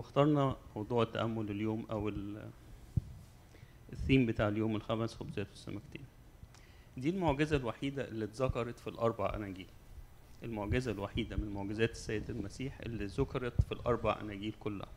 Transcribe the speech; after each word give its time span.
واخترنا 0.00 0.56
موضوع 0.76 1.02
التأمل 1.02 1.50
اليوم 1.50 1.86
أو 1.90 2.08
ال- 2.08 2.50
الثيم 3.92 4.26
بتاع 4.26 4.48
اليوم 4.48 4.76
الخمس 4.76 5.14
خبزات 5.14 5.46
والسمكتين 5.50 6.02
دي 6.96 7.10
المعجزة 7.10 7.56
الوحيدة 7.56 8.08
اللي 8.08 8.24
اتذكرت 8.24 8.78
في 8.78 8.86
الأربع 8.86 9.32
أناجيل. 9.36 9.66
المعجزة 10.42 10.90
الوحيدة 10.92 11.36
من 11.36 11.48
معجزات 11.54 11.90
السيد 11.90 12.30
المسيح 12.30 12.80
اللي 12.80 13.06
ذكرت 13.06 13.60
في 13.62 13.72
الأربع 13.72 14.20
أناجيل 14.20 14.54
كلها. 14.60 14.88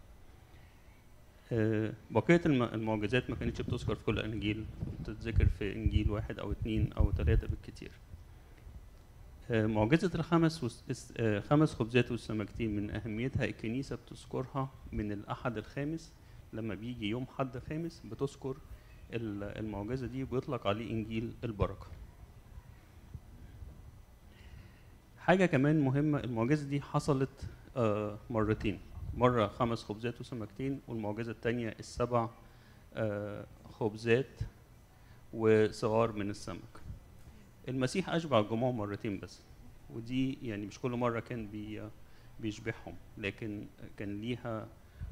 آه، 1.51 1.93
بقية 2.11 2.41
الم- 2.45 2.63
المعجزات 2.63 3.29
ما 3.29 3.35
كانتش 3.35 3.61
بتذكر 3.61 3.95
في 3.95 4.03
كل 4.05 4.19
أنجيل 4.19 4.65
بتتذكر 5.01 5.45
في 5.45 5.73
إنجيل 5.75 6.11
واحد 6.11 6.39
أو 6.39 6.51
اتنين 6.51 6.93
أو 6.93 7.11
تلاتة 7.11 7.47
بالكتير. 7.47 7.91
معجزة 9.49 10.11
الخمس 10.15 10.83
آه، 11.17 11.39
خمس 11.39 11.73
خبزات 11.75 12.11
والسمكتين 12.11 12.75
من 12.75 12.91
أهميتها 12.91 13.45
الكنيسة 13.45 13.95
بتذكرها 13.95 14.69
من 14.91 15.11
الأحد 15.11 15.57
الخامس. 15.57 16.13
لما 16.53 16.75
بيجي 16.75 17.09
يوم 17.09 17.25
حد 17.37 17.57
خامس 17.57 18.01
بتذكر 18.05 18.57
ال- 19.13 19.43
المعجزة 19.43 20.07
دي 20.07 20.23
وبيطلق 20.23 20.67
عليه 20.67 20.91
إنجيل 20.91 21.33
البركة. 21.43 21.87
حاجة 25.19 25.45
كمان 25.45 25.79
مهمة 25.81 26.19
المعجزة 26.19 26.67
دي 26.69 26.81
حصلت 26.81 27.45
آه، 27.77 28.17
مرتين. 28.29 28.79
مرة 29.13 29.47
خمس 29.47 29.83
خبزات 29.83 30.21
وسمكتين 30.21 30.81
والمعجزة 30.87 31.31
التانية 31.31 31.75
السبع 31.79 32.29
آه، 32.93 33.45
خبزات 33.69 34.39
وصغار 35.33 36.11
من 36.11 36.29
السمك. 36.29 36.82
المسيح 37.67 38.09
أشبع 38.09 38.39
الجموع 38.39 38.71
مرتين 38.71 39.19
بس 39.19 39.41
ودي 39.89 40.37
يعني 40.47 40.65
مش 40.65 40.79
كل 40.79 40.91
مرة 40.91 41.19
كان 41.19 41.47
بي 41.47 41.81
بيشبعهم 42.39 42.95
لكن 43.17 43.65
كان 43.97 44.21
ليها 44.21 44.67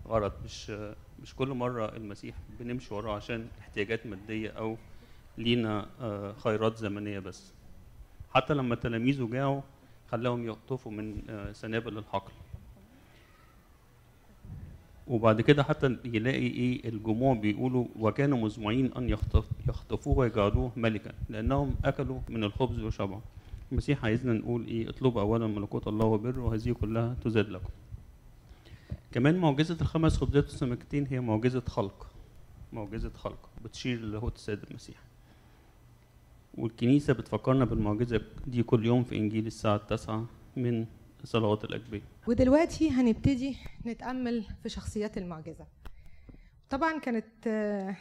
غرض. 0.07 0.31
مش 0.45 0.69
مش 1.21 1.35
كل 1.35 1.47
مرة 1.47 1.95
المسيح 1.95 2.35
بنمشي 2.59 2.93
وراه 2.93 3.15
عشان 3.15 3.47
احتياجات 3.59 4.05
مادية 4.05 4.49
أو 4.49 4.77
لينا 5.37 5.89
آه، 5.99 6.33
خيرات 6.33 6.77
زمنية 6.77 7.19
بس. 7.19 7.53
حتى 8.33 8.53
لما 8.53 8.75
تلاميذه 8.75 9.29
جاعوا 9.31 9.61
خلاهم 10.11 10.45
يقطفوا 10.45 10.91
من 10.91 11.21
آه، 11.29 11.51
سنابل 11.51 11.97
الحقل. 11.97 12.31
وبعد 15.11 15.41
كده 15.41 15.63
حتى 15.63 15.97
يلاقي 16.05 16.47
إيه 16.47 16.89
الجموع 16.89 17.33
بيقولوا 17.33 17.85
وكانوا 17.99 18.37
مزمعين 18.37 18.93
أن 18.93 19.09
يخطف 19.09 19.45
يخطفوه 19.69 20.17
ويجعلوه 20.17 20.71
ملكا 20.75 21.11
لأنهم 21.29 21.75
أكلوا 21.85 22.19
من 22.29 22.43
الخبز 22.43 22.79
وشبعوا. 22.79 23.21
المسيح 23.71 24.05
عايزنا 24.05 24.33
نقول 24.33 24.65
إيه 24.65 24.89
اطلبوا 24.89 25.21
اولا 25.21 25.47
ملكوت 25.47 25.87
الله 25.87 26.05
وبره 26.05 26.41
وهذه 26.41 26.71
كلها 26.71 27.15
تزاد 27.23 27.49
لكم. 27.49 27.69
كمان 29.11 29.37
معجزة 29.37 29.77
الخمس 29.81 30.17
خبزات 30.17 30.43
والسمكتين 30.43 31.07
هي 31.07 31.19
معجزة 31.19 31.63
خلق. 31.67 32.07
معجزة 32.73 33.11
خلق. 33.15 33.49
بتشير 33.65 33.99
للاهوت 33.99 34.35
السيد 34.35 34.59
المسيح. 34.69 34.95
والكنيسة 36.57 37.13
بتفكرنا 37.13 37.65
بالمعجزة 37.65 38.21
دي 38.47 38.63
كل 38.63 38.85
يوم 38.85 39.03
في 39.03 39.17
إنجيل 39.17 39.47
الساعة 39.47 39.75
التاسعة 39.75 40.25
من 40.57 40.85
صلوات 41.23 41.63
الأجبية 41.63 42.01
ودلوقتي 42.27 42.89
هنبتدي 42.91 43.57
نتأمل 43.85 44.45
في 44.63 44.69
شخصيات 44.69 45.17
المعجزة. 45.17 45.65
طبعا 46.69 46.99
كانت 46.99 47.25
آه، 47.47 47.95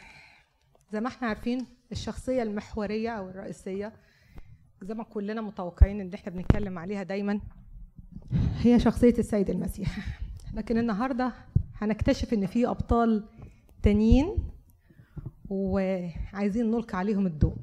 زي 0.93 1.01
ما 1.01 1.09
إحنا 1.09 1.29
عارفين 1.29 1.67
الشخصية 1.93 2.43
المحورية 2.43 3.11
أو 3.11 3.29
الرئيسية 3.29 3.93
زي 4.83 4.95
ما 4.95 5.05
كلنا 5.05 5.41
متوقعين 5.41 6.01
إن 6.01 6.15
إحنا 6.15 6.33
بنتكلم 6.33 6.79
عليها 6.79 7.03
دايما 7.03 7.41
هي 8.59 8.81
شخصية 8.81 9.15
السيد 9.19 9.51
المسيح. 9.51 10.21
لكن 10.55 10.79
النهاردة 10.79 11.33
هنكتشف 11.77 12.33
إن 12.33 12.47
في 12.47 12.67
أبطال 12.69 13.25
تانيين 13.83 14.37
وعايزين 15.49 16.71
نلقي 16.71 16.99
عليهم 16.99 17.27
الضوء. 17.27 17.57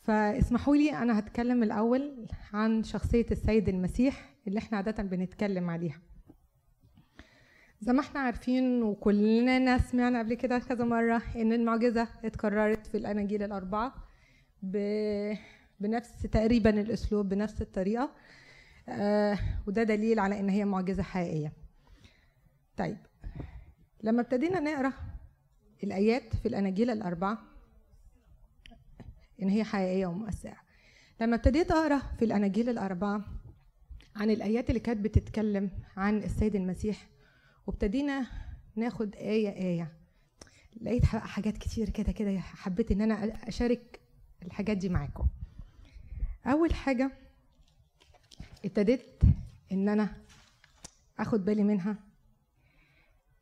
فاسمحوا 0.00 0.76
لي 0.76 0.92
أنا 0.92 1.18
هتكلم 1.18 1.62
الأول 1.62 2.26
عن 2.52 2.82
شخصية 2.82 3.26
السيد 3.30 3.68
المسيح. 3.68 4.33
اللي 4.48 4.58
إحنا 4.58 4.76
عادة 4.76 5.02
بنتكلم 5.02 5.70
عليها. 5.70 6.00
زي 7.80 7.92
ما 7.92 8.00
إحنا 8.00 8.20
عارفين 8.20 8.82
وكلنا 8.82 9.78
سمعنا 9.78 10.18
قبل 10.18 10.34
كده 10.34 10.58
كذا 10.58 10.84
مرة 10.84 11.22
إن 11.36 11.52
المعجزة 11.52 12.08
اتكررت 12.24 12.86
في 12.86 12.96
الأناجيل 12.96 13.42
الأربعة 13.42 13.94
ب... 14.62 14.76
بنفس 15.80 16.22
تقريبا 16.22 16.70
الأسلوب 16.70 17.28
بنفس 17.28 17.62
الطريقة. 17.62 18.10
آه 18.88 19.38
وده 19.66 19.82
دليل 19.82 20.18
على 20.18 20.40
إن 20.40 20.48
هي 20.48 20.64
معجزة 20.64 21.02
حقيقية. 21.02 21.52
طيب 22.76 22.98
لما 24.02 24.20
ابتدينا 24.20 24.60
نقرأ 24.60 24.92
الآيات 25.84 26.36
في 26.36 26.48
الأناجيل 26.48 26.90
الأربعة 26.90 27.38
إن 29.42 29.48
هي 29.48 29.64
حقيقية 29.64 30.06
ومؤثره 30.06 30.56
لما 31.20 31.36
ابتديت 31.36 31.70
أقرأ 31.70 31.98
في 32.18 32.24
الأناجيل 32.24 32.68
الأربعة 32.68 33.24
عن 34.16 34.30
الآيات 34.30 34.68
اللي 34.68 34.80
كانت 34.80 35.00
بتتكلم 35.00 35.70
عن 35.96 36.18
السيد 36.22 36.54
المسيح 36.56 37.08
وابتدينا 37.66 38.26
ناخد 38.76 39.16
آية 39.16 39.48
آية. 39.48 39.92
لقيت 40.80 41.04
حاجات 41.04 41.56
كتير 41.58 41.88
كده 41.90 42.12
كده 42.12 42.38
حبيت 42.38 42.90
إن 42.90 43.00
أنا 43.00 43.48
أشارك 43.48 44.00
الحاجات 44.42 44.76
دي 44.76 44.88
معاكم. 44.88 45.26
أول 46.46 46.74
حاجة 46.74 47.10
ابتديت 48.64 49.22
إن 49.72 49.88
أنا 49.88 50.16
آخد 51.18 51.44
بالي 51.44 51.62
منها 51.62 51.96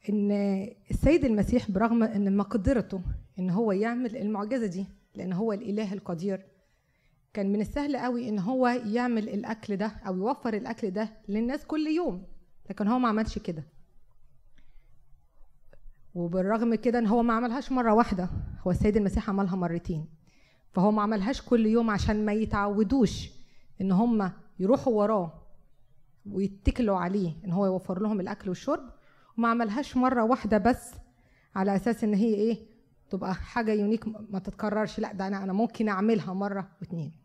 إن 0.08 0.30
السيد 0.90 1.24
المسيح 1.24 1.70
برغم 1.70 2.02
إن 2.02 2.36
مقدرته 2.36 3.02
إن 3.38 3.50
هو 3.50 3.72
يعمل 3.72 4.16
المعجزة 4.16 4.66
دي 4.66 4.86
لأن 5.14 5.32
هو 5.32 5.52
الإله 5.52 5.92
القدير 5.92 6.46
كان 7.34 7.52
من 7.52 7.60
السهل 7.60 7.96
قوي 7.96 8.28
إن 8.28 8.38
هو 8.38 8.66
يعمل 8.68 9.28
الأكل 9.28 9.76
ده 9.76 9.86
أو 10.06 10.16
يوفر 10.16 10.54
الأكل 10.54 10.90
ده 10.90 11.08
للناس 11.28 11.64
كل 11.66 11.86
يوم 11.86 12.24
لكن 12.70 12.88
هو 12.88 12.98
ما 12.98 13.08
عملش 13.08 13.38
كده. 13.38 13.64
وبالرغم 16.14 16.74
كده 16.74 16.98
إن 16.98 17.06
هو 17.06 17.22
ما 17.22 17.34
عملهاش 17.34 17.72
مرة 17.72 17.94
واحدة 17.94 18.28
هو 18.66 18.70
السيد 18.70 18.96
المسيح 18.96 19.28
عملها 19.30 19.56
مرتين. 19.56 20.06
فهو 20.72 20.90
ما 20.90 21.02
عملهاش 21.02 21.42
كل 21.42 21.66
يوم 21.66 21.90
عشان 21.90 22.24
ما 22.24 22.32
يتعودوش 22.32 23.30
إن 23.80 23.92
هم 23.92 24.32
يروحوا 24.58 24.92
وراه 24.92 25.32
ويتكلوا 26.26 26.96
عليه 26.96 27.32
إن 27.44 27.52
هو 27.52 27.66
يوفر 27.66 28.02
لهم 28.02 28.20
الأكل 28.20 28.48
والشرب 28.48 28.90
وما 29.38 29.48
عملهاش 29.48 29.96
مرة 29.96 30.24
واحدة 30.24 30.58
بس 30.58 30.90
على 31.54 31.76
أساس 31.76 32.04
إن 32.04 32.14
هي 32.14 32.34
إيه 32.34 32.58
تبقى 33.10 33.34
حاجة 33.34 33.72
يونيك 33.72 34.08
ما 34.30 34.38
تتكررش 34.38 34.98
لأ 35.00 35.12
ده 35.12 35.26
أنا 35.26 35.44
أنا 35.44 35.52
ممكن 35.52 35.88
أعملها 35.88 36.32
مرة 36.34 36.68
واتنين. 36.80 37.21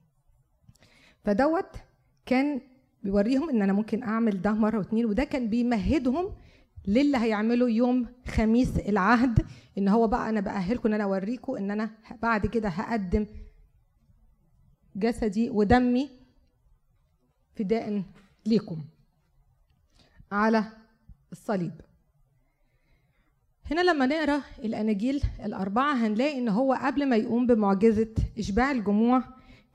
فدوت 1.24 1.70
كان 2.26 2.62
بيوريهم 3.04 3.50
إن 3.50 3.62
أنا 3.62 3.74
ممكن 3.74 4.04
أعمل 4.04 4.42
ده 4.42 4.52
مرة 4.52 4.78
واتنين 4.78 5.06
وده 5.06 5.24
كان 5.24 5.50
بيمهدهم 5.50 6.36
للي 6.88 7.18
هيعمله 7.18 7.70
يوم 7.70 8.08
خميس 8.28 8.78
العهد 8.78 9.46
إن 9.78 9.88
هو 9.88 10.08
بقى 10.08 10.30
أنا 10.30 10.40
بأهلكم 10.40 10.88
إن 10.90 10.94
أنا 10.94 11.04
أوريكم 11.04 11.56
إن 11.56 11.72
أنا 11.72 11.90
بعد 12.22 12.46
كده 12.46 12.70
هقدم 12.70 13.26
جسدي 14.96 15.50
ودمي 15.50 16.10
فداء 17.56 18.04
ليكم 18.46 18.82
على 20.32 20.64
الصليب. 21.32 21.82
هنا 23.72 23.82
لما 23.82 24.06
نقرأ 24.06 24.42
الأناجيل 24.60 25.24
الأربعة 25.46 25.94
هنلاقي 25.94 26.38
إن 26.40 26.50
هو 26.50 26.74
قبل 26.74 27.10
ما 27.10 27.16
يقوم 27.16 27.48
بمعجزة 27.48 28.14
إشباع 28.40 28.72
الجموع 28.72 29.24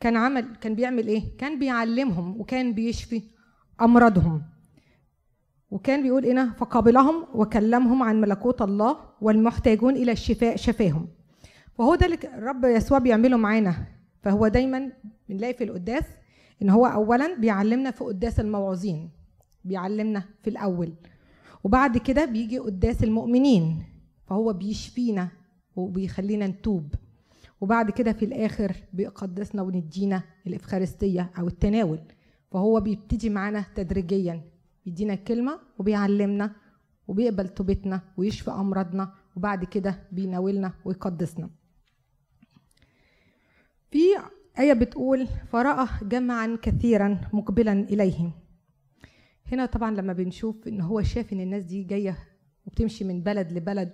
كان 0.03 0.17
عمل 0.17 0.57
كان 0.61 0.75
بيعمل 0.75 1.07
إيه؟ 1.07 1.37
كان 1.39 1.59
بيعلمهم 1.59 2.41
وكان 2.41 2.75
بيشفي 2.75 3.23
أمراضهم. 3.81 4.43
وكان 5.71 6.03
بيقول 6.03 6.27
هنا 6.27 6.53
فقابلهم 6.53 7.27
وكلمهم 7.35 8.03
عن 8.03 8.21
ملكوت 8.21 8.62
الله 8.62 8.97
والمحتاجون 9.21 9.97
إلى 9.97 10.12
الشفاء 10.12 10.56
شفاهم. 10.56 11.09
وهو 11.79 11.94
ده 11.94 12.06
اللي 12.06 12.19
الرب 12.25 12.65
يسوع 12.65 12.99
بيعمله 12.99 13.37
معانا. 13.37 13.87
فهو 14.23 14.49
دايما 14.49 14.93
بنلاقي 15.29 15.55
في 15.55 15.65
القداس 15.65 16.05
إن 16.62 16.71
هو 16.71 16.87
اولا 16.87 17.37
بيعلمنا 17.38 17.91
في 17.91 18.05
قداس 18.05 18.41
الموعظين 18.41 19.11
بيعلمنا 19.65 20.25
في 20.43 20.50
الأول. 20.50 20.93
وبعد 21.65 21.99
كده 21.99 22.25
بيجي 22.25 22.59
قداس 22.59 23.05
المؤمنين 23.05 23.85
فهو 24.26 24.53
بيشفينا 24.53 25.29
وبيخلينا 25.76 26.47
نتوب. 26.47 26.94
وبعد 27.62 27.91
كده 27.91 28.12
في 28.12 28.25
الآخر 28.25 28.76
بيقدسنا 28.93 29.62
وندينا 29.62 30.23
الإفخارستية 30.47 31.31
أو 31.38 31.47
التناول. 31.47 32.00
فهو 32.50 32.81
بيبتدي 32.81 33.31
معانا 33.31 33.64
تدريجيا 33.75 34.41
بيدينا 34.85 35.12
الكلمة 35.14 35.59
وبيعلمنا 35.79 36.53
وبيقبل 37.09 37.49
توبتنا 37.49 38.00
ويشفي 38.17 38.50
أمراضنا 38.50 39.12
وبعد 39.37 39.64
كده 39.64 39.99
بيناولنا 40.12 40.73
ويقدسنا. 40.85 41.50
في 43.91 43.99
آية 44.59 44.73
بتقول 44.73 45.26
فرأى 45.26 45.88
جمعا 46.03 46.59
كثيرا 46.62 47.20
مقبلا 47.32 47.73
إليه 47.73 48.31
هنا 49.53 49.67
طبعا 49.67 49.91
لما 49.91 50.12
بنشوف 50.12 50.69
إن 50.69 50.81
هو 50.81 51.03
شاف 51.03 51.32
إن 51.32 51.41
الناس 51.41 51.64
دي 51.64 51.82
جاية 51.82 52.19
وبتمشي 52.67 53.05
من 53.05 53.23
بلد 53.23 53.53
لبلد 53.53 53.93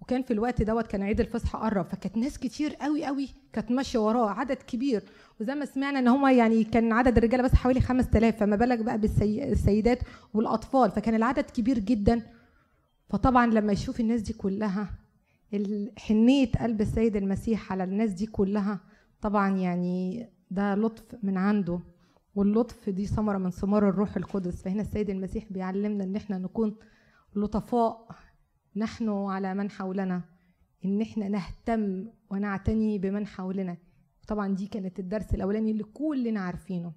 وكان 0.00 0.22
في 0.22 0.32
الوقت 0.32 0.62
دوت 0.62 0.86
كان 0.86 1.02
عيد 1.02 1.20
الفصح 1.20 1.56
قرب 1.56 1.84
فكانت 1.86 2.16
ناس 2.16 2.38
كتير 2.38 2.74
قوي 2.74 3.04
قوي 3.04 3.28
كانت 3.52 3.70
ماشية 3.70 3.98
وراه 3.98 4.30
عدد 4.30 4.56
كبير. 4.56 5.02
وزي 5.40 5.54
ما 5.54 5.64
سمعنا 5.64 5.98
إن 5.98 6.08
هم 6.08 6.26
يعني 6.26 6.64
كان 6.64 6.92
عدد 6.92 7.16
الرجالة 7.16 7.42
بس 7.42 7.54
حوالي 7.54 7.80
5000 7.80 8.36
فما 8.36 8.56
بالك 8.56 8.78
بقى 8.78 8.98
بالسيدات 8.98 9.98
والأطفال 10.34 10.90
فكان 10.90 11.14
العدد 11.14 11.44
كبير 11.50 11.78
جدا. 11.78 12.22
فطبعا 13.08 13.46
لما 13.46 13.72
يشوف 13.72 14.00
الناس 14.00 14.20
دي 14.20 14.32
كلها 14.32 14.90
حنية 15.98 16.52
قلب 16.52 16.80
السيد 16.80 17.16
المسيح 17.16 17.72
على 17.72 17.84
الناس 17.84 18.10
دي 18.12 18.26
كلها 18.26 18.80
طبعا 19.22 19.56
يعني 19.56 20.28
ده 20.50 20.74
لطف 20.74 21.04
من 21.22 21.36
عنده. 21.36 21.80
واللطف 22.34 22.90
دي 22.90 23.06
ثمرة 23.06 23.38
من 23.38 23.50
ثمار 23.50 23.88
الروح 23.88 24.16
القدس. 24.16 24.62
فهنا 24.62 24.82
السيد 24.82 25.10
المسيح 25.10 25.44
بيعلمنا 25.50 26.04
إن 26.04 26.16
إحنا 26.16 26.38
نكون 26.38 26.76
لطفاء 27.36 28.08
نحن 28.78 29.08
على 29.08 29.54
من 29.54 29.70
حولنا. 29.70 30.22
إن 30.84 31.02
إحنا 31.02 31.28
نهتم 31.28 32.06
ونعتني 32.30 32.98
بمن 32.98 33.26
حولنا. 33.26 33.76
طبعا 34.28 34.54
دي 34.54 34.66
كانت 34.66 34.98
الدرس 34.98 35.34
الأولاني 35.34 35.70
اللي 35.70 35.84
كلنا 35.84 36.40
عارفينه. 36.40 36.92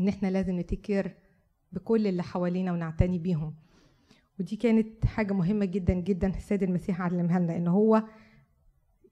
إن 0.00 0.08
إحنا 0.08 0.28
لازم 0.28 0.60
نتكر 0.60 1.12
بكل 1.72 2.06
اللي 2.06 2.22
حوالينا 2.22 2.72
ونعتني 2.72 3.18
بيهم. 3.18 3.54
ودي 4.40 4.56
كانت 4.56 5.06
حاجة 5.06 5.32
مهمة 5.32 5.64
جدا 5.64 5.94
جدا 5.94 6.28
السيد 6.28 6.62
المسيح 6.62 7.02
علمها 7.02 7.38
لنا 7.38 7.56
إن 7.56 7.68
هو 7.68 8.02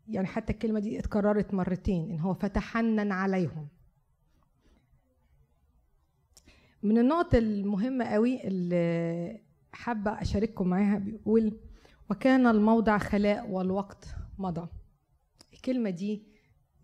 يعني 0.08 0.26
حتى 0.26 0.52
الكلمة 0.52 0.80
دي 0.80 0.98
اتكررت 0.98 1.54
مرتين 1.54 2.10
إن 2.10 2.20
هو 2.20 2.34
فتحنن 2.34 3.12
عليهم. 3.12 3.68
من 6.82 6.98
النقط 6.98 7.34
المهمة 7.34 8.04
قوي 8.04 8.46
اللي 8.46 9.43
حابة 9.74 10.10
أشارككم 10.22 10.68
معاها 10.68 10.98
بيقول 10.98 11.60
وكان 12.10 12.46
الموضع 12.46 12.98
خلاء 12.98 13.50
والوقت 13.50 14.04
مضى. 14.38 14.68
الكلمة 15.52 15.90
دي 15.90 16.22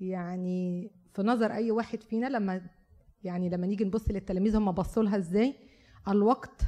يعني 0.01 0.91
في 1.15 1.23
نظر 1.23 1.53
أي 1.53 1.71
واحد 1.71 2.03
فينا 2.03 2.27
لما 2.27 2.63
يعني 3.25 3.49
لما 3.49 3.67
نيجي 3.67 3.85
نبص 3.85 4.11
للتلاميذ 4.11 4.57
هم 4.57 4.73
بصوا 4.73 5.03
لها 5.03 5.17
إزاي؟ 5.17 5.55
الوقت 6.09 6.63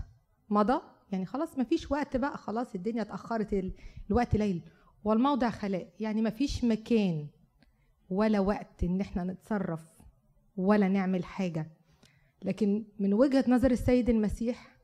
مضى؟ 0.51 0.81
يعني 1.13 1.27
خلاص 1.27 1.59
ما 1.59 1.65
فيش 1.65 1.91
وقت 1.91 2.17
بقى 2.17 2.39
خلاص 2.39 2.75
الدنيا 2.75 3.03
اتأخرت 3.03 3.73
الوقت 4.11 4.37
ليل. 4.37 4.63
والموضع 5.05 5.51
خلاء؟ 5.51 5.89
يعني 6.01 6.23
ما 6.23 6.31
فيش 6.31 6.65
مكان 6.65 7.27
ولا 8.11 8.41
وقت 8.41 8.85
إن 8.85 9.01
إحنا 9.01 9.25
نتصرف 9.25 9.81
ولا 10.57 10.89
نعمل 10.89 11.25
حاجة. 11.25 11.67
لكن 12.43 12.85
من 12.99 13.15
وجهة 13.15 13.45
نظر 13.49 13.71
السيد 13.71 14.11
المسيح 14.11 14.77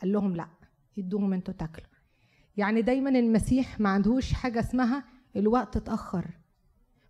قال 0.00 0.12
لهم 0.12 0.36
لأ. 0.36 0.48
يدوهم 0.96 1.32
أنتوا 1.32 1.54
تاكلوا. 1.54 1.88
يعني 2.56 2.82
دايما 2.82 3.10
المسيح 3.10 3.80
ما 3.80 3.88
عندهوش 3.88 4.32
حاجة 4.32 4.60
اسمها 4.60 5.04
الوقت 5.36 5.76
اتأخر. 5.76 6.30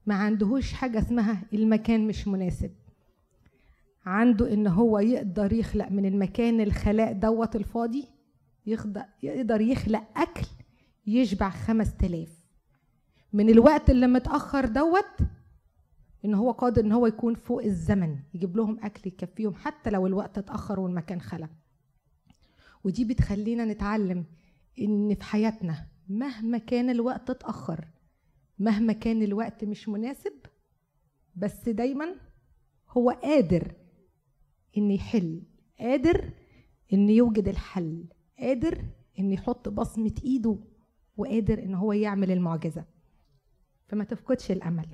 ما 0.06 0.14
عندهوش 0.14 0.72
حاجة 0.72 0.98
اسمها 0.98 1.42
المكان 1.52 2.06
مش 2.06 2.28
مناسب. 2.28 2.70
عنده 4.06 4.52
إن 4.52 4.66
هو 4.66 4.98
يقدر 4.98 5.52
يخلق 5.52 5.88
من 5.90 6.06
المكان 6.06 6.60
الخلاء 6.60 7.12
دوت 7.12 7.56
الفاضي 7.56 8.08
يقدر 9.22 9.60
يخلق 9.60 10.04
أكل 10.16 10.46
يشبع 11.06 11.50
خمس 11.50 11.96
تلاف. 11.96 12.44
من 13.32 13.50
الوقت 13.50 13.90
اللي 13.90 14.06
متأخر 14.06 14.66
دوت 14.66 15.18
إن 16.24 16.34
هو 16.34 16.50
قادر 16.50 16.84
إن 16.84 16.92
هو 16.92 17.06
يكون 17.06 17.34
فوق 17.34 17.62
الزمن 17.62 18.18
يجيب 18.34 18.56
لهم 18.56 18.78
أكل 18.82 19.08
يكفيهم 19.08 19.54
حتى 19.54 19.90
لو 19.90 20.06
الوقت 20.06 20.38
اتأخر 20.38 20.80
والمكان 20.80 21.20
خلق. 21.20 21.50
ودي 22.84 23.04
بتخلينا 23.04 23.64
نتعلم 23.64 24.24
إن 24.80 25.14
في 25.14 25.24
حياتنا 25.24 25.86
مهما 26.08 26.58
كان 26.58 26.90
الوقت 26.90 27.30
اتأخر 27.30 27.88
مهما 28.58 28.92
كان 28.92 29.22
الوقت 29.22 29.64
مش 29.64 29.88
مناسب 29.88 30.32
بس 31.36 31.68
دايما 31.68 32.14
هو 32.90 33.10
قادر 33.10 33.72
إن 34.78 34.90
يحل 34.90 35.42
قادر 35.80 36.30
إن 36.92 37.10
يوجد 37.10 37.48
الحل 37.48 38.04
قادر 38.38 38.84
إن 39.18 39.30
يحط 39.30 39.68
بصمة 39.68 40.14
إيده 40.24 40.58
وقادر 41.16 41.62
إن 41.62 41.74
هو 41.74 41.92
يعمل 41.92 42.30
المعجزة. 42.30 42.84
فما 43.88 44.04
تفقدش 44.04 44.50
الأمل. 44.50 44.86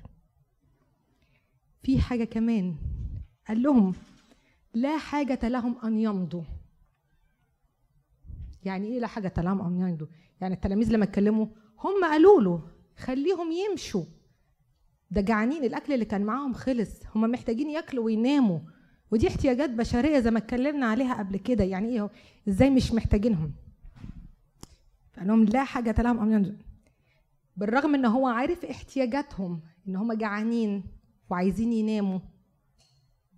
في 1.83 1.99
حاجة 2.01 2.25
كمان 2.25 2.77
قال 3.49 3.63
لهم 3.63 3.95
لا 4.75 4.99
حاجة 4.99 5.49
لهم 5.49 5.79
أن 5.85 5.99
يمضوا. 5.99 6.43
يعني 8.65 8.89
إيه 8.89 9.01
لا 9.01 9.07
حاجة 9.07 9.29
لهم 9.29 9.61
ان 9.61 9.89
يمضوا 9.89 10.07
يعني 10.41 10.55
التلاميذ 10.55 10.93
لما 10.93 11.05
اتكلموا 11.05 11.47
هم 11.79 12.05
قالوا 12.05 12.41
له 12.41 12.63
خليهم 12.99 13.53
يمشوا. 13.53 14.05
ده 15.11 15.21
جعانين 15.21 15.65
الأكل 15.65 15.93
اللي 15.93 16.05
كان 16.05 16.23
معاهم 16.23 16.53
خلص. 16.53 16.91
هم 17.15 17.21
محتاجين 17.31 17.71
ياكلوا 17.71 18.05
ويناموا. 18.05 18.59
ودي 19.11 19.29
احتياجات 19.29 19.71
بشرية 19.71 20.19
زي 20.19 20.31
ما 20.31 20.39
اتكلمنا 20.39 20.87
عليها 20.87 21.15
قبل 21.15 21.37
كده. 21.37 21.65
يعني 21.65 21.89
إيه 21.89 22.11
إزاي 22.49 22.71
مش 22.71 22.93
محتاجينهم؟ 22.93 23.53
فقال 25.13 25.27
لهم 25.29 25.45
لا 25.45 25.65
حاجة 25.65 26.03
لهم 26.03 26.21
ان 26.21 26.33
يمضوا 26.33 26.55
بالرغم 27.57 27.95
إن 27.95 28.05
هو 28.05 28.27
عارف 28.27 28.65
احتياجاتهم 28.65 29.61
إن 29.89 29.97
هم 29.97 30.13
جعانين 30.13 30.85
وعايزين 31.31 31.73
يناموا. 31.73 32.21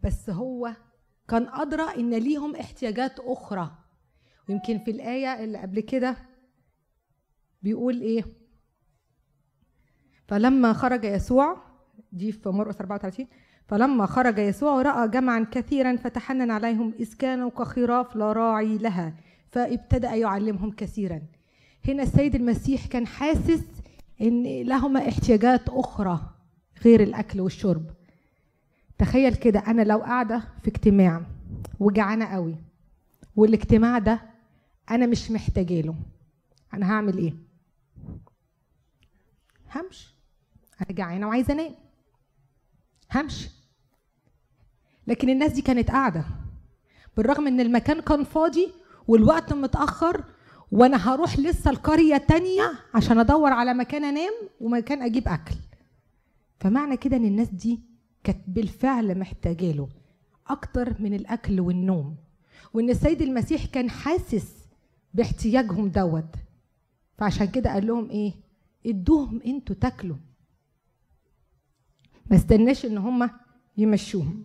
بس 0.02 0.30
هو 0.30 0.76
كان 1.28 1.48
أدرى 1.48 1.94
إن 1.96 2.14
ليهم 2.14 2.56
احتياجات 2.56 3.20
أخرى. 3.20 3.81
ويمكن 4.52 4.78
في 4.78 4.90
الآية 4.90 5.44
اللي 5.44 5.58
قبل 5.58 5.80
كده 5.80 6.16
بيقول 7.62 8.00
إيه؟ 8.00 8.24
فلما 10.28 10.72
خرج 10.72 11.04
يسوع 11.04 11.56
دي 12.12 12.32
في 12.32 12.48
مرقس 12.48 12.76
34 12.80 13.26
فلما 13.68 14.06
خرج 14.06 14.38
يسوع 14.38 14.82
رأى 14.82 15.08
جمعا 15.08 15.46
كثيرا 15.50 15.96
فتحنن 15.96 16.50
عليهم 16.50 16.92
إذ 17.00 17.14
كانوا 17.14 17.50
كخراف 17.50 18.16
لا 18.16 18.32
راعي 18.32 18.78
لها 18.78 19.14
فابتدأ 19.50 20.14
يعلمهم 20.14 20.70
كثيرا. 20.70 21.20
هنا 21.88 22.02
السيد 22.02 22.34
المسيح 22.34 22.86
كان 22.86 23.06
حاسس 23.06 23.64
إن 24.20 24.62
لهما 24.62 25.08
احتياجات 25.08 25.68
أخرى 25.68 26.20
غير 26.84 27.02
الأكل 27.02 27.40
والشرب. 27.40 27.84
تخيل 28.98 29.34
كده 29.34 29.60
أنا 29.60 29.82
لو 29.82 29.98
قاعدة 29.98 30.42
في 30.62 30.68
اجتماع 30.68 31.22
وجعانة 31.80 32.24
قوي 32.26 32.56
والاجتماع 33.36 33.98
ده 33.98 34.31
أنا 34.92 35.06
مش 35.06 35.30
محتاجة 35.30 35.80
له. 35.80 35.94
أنا 36.74 36.92
هعمل 36.92 37.18
إيه؟ 37.18 37.34
همشي. 39.74 40.14
أنا 40.80 40.92
جعانة 40.96 41.26
وعايزة 41.28 41.52
أنام. 41.52 41.74
همشي. 43.14 43.50
لكن 45.06 45.28
الناس 45.30 45.52
دي 45.52 45.62
كانت 45.62 45.90
قاعدة. 45.90 46.24
بالرغم 47.16 47.46
إن 47.46 47.60
المكان 47.60 48.00
كان 48.00 48.24
فاضي 48.24 48.72
والوقت 49.08 49.52
متأخر 49.52 50.24
وأنا 50.72 50.96
هروح 51.14 51.38
لسه 51.38 51.70
القرية 51.70 52.16
تانية 52.16 52.72
عشان 52.94 53.18
أدور 53.18 53.52
على 53.52 53.74
مكان 53.74 54.04
أنام 54.04 54.32
ومكان 54.60 55.02
أجيب 55.02 55.28
أكل. 55.28 55.54
فمعنى 56.60 56.96
كده 56.96 57.16
إن 57.16 57.24
الناس 57.24 57.48
دي 57.48 57.80
كانت 58.24 58.38
بالفعل 58.46 59.18
محتاجة 59.18 59.72
له 59.72 59.88
أكتر 60.46 60.94
من 61.02 61.14
الأكل 61.14 61.60
والنوم. 61.60 62.16
وإن 62.74 62.90
السيد 62.90 63.22
المسيح 63.22 63.66
كان 63.66 63.90
حاسس 63.90 64.61
باحتياجهم 65.14 65.88
دوت. 65.88 66.34
فعشان 67.18 67.46
كده 67.46 67.72
قال 67.72 67.86
لهم 67.86 68.10
إيه؟ 68.10 68.32
إدوهم 68.86 69.40
أنتوا 69.46 69.76
تاكلوا. 69.76 70.16
ما 72.30 72.36
استناش 72.36 72.86
إن 72.86 72.98
هم 72.98 73.30
يمشوهم. 73.76 74.44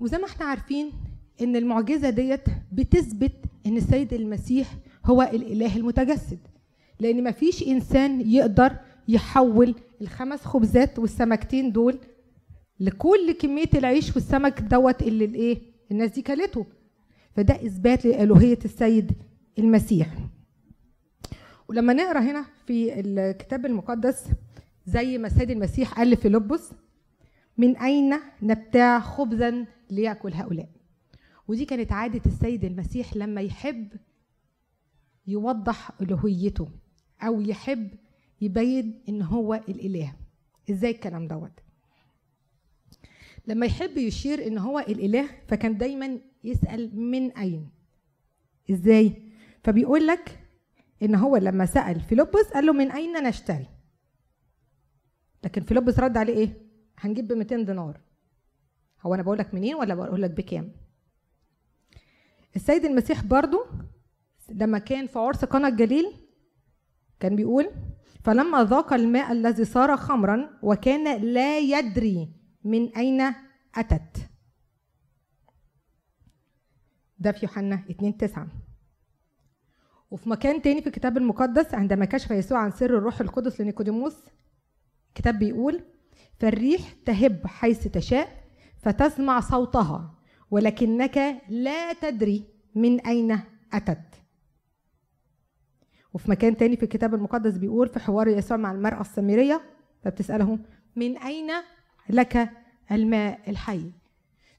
وزي 0.00 0.18
ما 0.18 0.26
إحنا 0.26 0.46
عارفين 0.46 0.92
إن 1.40 1.56
المعجزة 1.56 2.10
ديت 2.10 2.44
بتثبت 2.72 3.32
إن 3.66 3.76
السيد 3.76 4.12
المسيح 4.12 4.74
هو 5.04 5.22
الإله 5.22 5.76
المتجسد. 5.76 6.38
لأن 7.00 7.22
ما 7.24 7.30
فيش 7.30 7.62
إنسان 7.62 8.20
يقدر 8.30 8.76
يحول 9.08 9.74
الخمس 10.00 10.40
خبزات 10.44 10.98
والسمكتين 10.98 11.72
دول 11.72 11.98
لكل 12.80 13.32
كمية 13.32 13.70
العيش 13.74 14.14
والسمك 14.16 14.60
دوت 14.60 15.02
اللي 15.02 15.24
الإيه؟ 15.24 15.62
الناس 15.90 16.10
دي 16.10 16.22
كلته. 16.22 16.66
فده 17.36 17.54
إثبات 17.54 18.04
لألوهية 18.04 18.58
السيد 18.64 19.12
المسيح. 19.58 20.18
ولما 21.68 21.92
نقرأ 21.92 22.20
هنا 22.20 22.44
في 22.66 23.00
الكتاب 23.00 23.66
المقدس 23.66 24.28
زي 24.86 25.18
ما 25.18 25.26
السيد 25.26 25.50
المسيح 25.50 25.94
قال 25.94 26.10
لفيلبس 26.10 26.72
من 27.58 27.76
أين 27.76 28.14
نبتاع 28.42 29.00
خبزا 29.00 29.66
ليأكل 29.90 30.32
هؤلاء؟ 30.34 30.68
ودي 31.48 31.64
كانت 31.64 31.92
عادة 31.92 32.20
السيد 32.26 32.64
المسيح 32.64 33.16
لما 33.16 33.40
يحب 33.40 33.88
يوضح 35.26 35.90
ألوهيته 36.00 36.68
أو 37.22 37.40
يحب 37.40 37.88
يبين 38.40 39.02
إن 39.08 39.22
هو 39.22 39.54
الإله. 39.54 40.14
إزاي 40.70 40.90
الكلام 40.90 41.28
دوت؟ 41.28 41.60
لما 43.46 43.66
يحب 43.66 43.98
يشير 43.98 44.46
إن 44.46 44.58
هو 44.58 44.78
الإله 44.78 45.28
فكان 45.48 45.78
دايما 45.78 46.18
يسأل 46.44 46.96
من 47.00 47.30
أين؟ 47.32 47.70
إزاي؟ 48.70 49.22
فبيقول 49.64 50.06
لك 50.06 50.40
إن 51.02 51.14
هو 51.14 51.36
لما 51.36 51.66
سأل 51.66 52.00
فيلبس 52.00 52.44
قال 52.54 52.66
له 52.66 52.72
من 52.72 52.90
أين 52.90 53.12
نشتري 53.22 53.66
لكن 55.44 55.62
فيلبس 55.62 55.98
رد 55.98 56.16
عليه 56.16 56.34
إيه؟ 56.34 56.64
هنجيب 56.98 57.28
ب 57.28 57.32
200 57.32 57.56
دينار. 57.56 58.00
هو 59.02 59.14
أنا 59.14 59.22
بقول 59.22 59.38
لك 59.38 59.54
منين 59.54 59.74
ولا 59.74 59.94
بقول 59.94 60.22
لك 60.22 60.30
بكام؟ 60.30 60.72
السيد 62.56 62.84
المسيح 62.84 63.24
برضو 63.24 63.64
لما 64.50 64.78
كان 64.78 65.06
في 65.06 65.18
عرس 65.18 65.44
قنا 65.44 65.68
الجليل 65.68 66.12
كان 67.20 67.36
بيقول 67.36 67.70
فلما 68.24 68.64
ذاق 68.64 68.92
الماء 68.92 69.32
الذي 69.32 69.64
صار 69.64 69.96
خمرا 69.96 70.58
وكان 70.62 71.22
لا 71.22 71.58
يدري 71.58 72.33
من 72.64 72.88
أين 72.96 73.20
أتت؟ 73.74 74.28
ده 77.18 77.32
في 77.32 77.46
يوحنا 77.46 77.84
2 77.90 78.16
9 78.16 78.48
وفي 80.10 80.28
مكان 80.28 80.62
تاني 80.62 80.80
في 80.80 80.86
الكتاب 80.86 81.16
المقدس 81.16 81.74
عندما 81.74 82.04
كشف 82.04 82.30
يسوع 82.30 82.58
عن 82.58 82.70
سر 82.70 82.98
الروح 82.98 83.20
القدس 83.20 83.60
لنيكوديموس 83.60 84.16
الكتاب 85.08 85.38
بيقول 85.38 85.84
فالريح 86.38 86.92
تهب 87.06 87.46
حيث 87.46 87.88
تشاء 87.88 88.44
فتسمع 88.76 89.40
صوتها 89.40 90.14
ولكنك 90.50 91.42
لا 91.48 91.92
تدري 91.92 92.44
من 92.74 93.00
أين 93.00 93.40
أتت. 93.72 94.00
وفي 96.14 96.30
مكان 96.30 96.56
تاني 96.56 96.76
في 96.76 96.82
الكتاب 96.82 97.14
المقدس 97.14 97.56
بيقول 97.56 97.88
في 97.88 97.98
حوار 98.00 98.28
يسوع 98.28 98.56
مع 98.56 98.72
المرأة 98.72 99.00
السامرية 99.00 99.60
فبتسأله 100.02 100.58
من 100.96 101.18
أين 101.18 101.50
لك 102.08 102.50
الماء 102.92 103.50
الحي. 103.50 103.90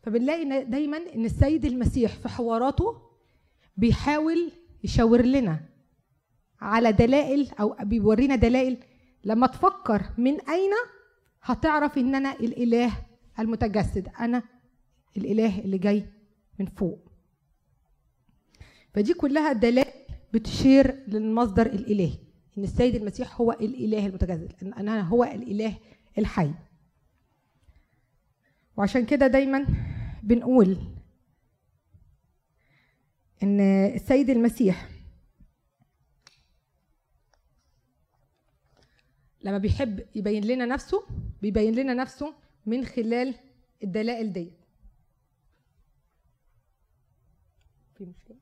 فبنلاقي 0.04 0.64
دايما 0.64 0.98
إن 1.16 1.26
السيد 1.26 1.66
المسيح 1.66 2.16
في 2.16 2.30
حواراته 2.30 3.02
بيحاول 3.78 4.52
يشاور 4.84 5.22
لنا 5.22 5.60
على 6.62 6.92
دلائل 6.92 7.52
أو 7.60 7.76
بيورينا 7.84 8.36
دلائل 8.36 8.78
لما 9.24 9.48
تفكر 9.48 10.04
من 10.18 10.42
أين 10.42 10.72
هتعرف 11.44 11.98
إن 11.98 12.16
أنا 12.16 12.34
الإله 12.34 12.92
المتجسد 13.40 14.08
أنا 14.20 14.44
الإله 15.18 15.60
اللي 15.60 15.78
جاي 15.78 16.06
من 16.60 16.66
فوق. 16.66 17.00
فدي 18.94 19.14
كلها 19.14 19.54
دلائل 19.54 19.94
بتشير 20.34 21.04
للمصدر 21.08 21.66
الإلهي 21.66 22.14
إن 22.58 22.64
السيد 22.64 22.96
المسيح 22.96 23.42
هو 23.42 23.52
الإله 23.52 24.06
المتجسد 24.06 24.54
إن 24.62 24.74
أنا 24.74 25.02
هو 25.02 25.24
الإله 25.24 25.78
الحي. 26.18 26.52
وعشان 28.78 29.06
كده 29.06 29.28
دايما 29.28 29.66
بنقول 30.24 30.78
إن 33.44 33.60
السيد 33.96 34.30
المسيح 34.30 34.90
لما 39.42 39.58
بيحب 39.58 40.06
يبين 40.16 40.44
لنا 40.46 40.66
نفسه 40.66 41.06
بيبين 41.42 41.76
لنا 41.76 41.94
نفسه 41.94 42.34
من 42.66 42.86
خلال 42.86 43.36
الدلائل 43.84 44.34
دي. 44.34 44.52
في 47.98 48.06
مشكلة؟ 48.06 48.38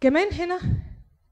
كمان 0.00 0.32
هنا 0.34 0.60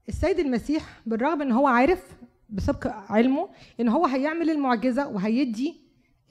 السيد 0.09 0.39
المسيح 0.39 1.01
بالرغم 1.05 1.41
إن 1.41 1.51
هو 1.51 1.67
عارف 1.67 2.15
بسبق 2.55 2.87
علمه 2.87 3.49
إن 3.79 3.87
هو 3.89 4.05
هيعمل 4.05 4.49
المعجزة 4.49 5.07
وهيدي 5.07 5.81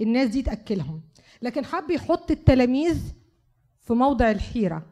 الناس 0.00 0.28
دي 0.28 0.42
تأكلهم. 0.42 1.00
لكن 1.42 1.64
حب 1.64 1.90
يحط 1.90 2.30
التلاميذ 2.30 3.12
في 3.80 3.92
موضع 3.92 4.30
الحيرة. 4.30 4.86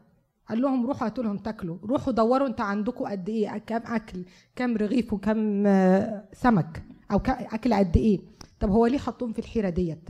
قال 0.49 0.61
لهم 0.61 0.85
روحوا 0.85 1.07
هاتوا 1.07 1.23
لهم 1.23 1.37
تاكلوا. 1.37 1.77
روحوا 1.83 2.13
دوروا 2.13 2.47
انت 2.47 2.61
عندكم 2.61 3.05
قد 3.05 3.29
إيه 3.29 3.57
كام 3.57 3.81
أكل 3.85 4.25
كام 4.55 4.77
رغيف 4.77 5.13
وكام 5.13 5.63
سمك 6.33 6.83
أو 7.11 7.17
أكل 7.27 7.73
قد 7.73 7.97
إيه. 7.97 8.19
طب 8.59 8.69
هو 8.69 8.85
ليه 8.87 8.97
حطهم 8.97 9.33
في 9.33 9.39
الحيرة 9.39 9.69
ديت؟ 9.69 10.09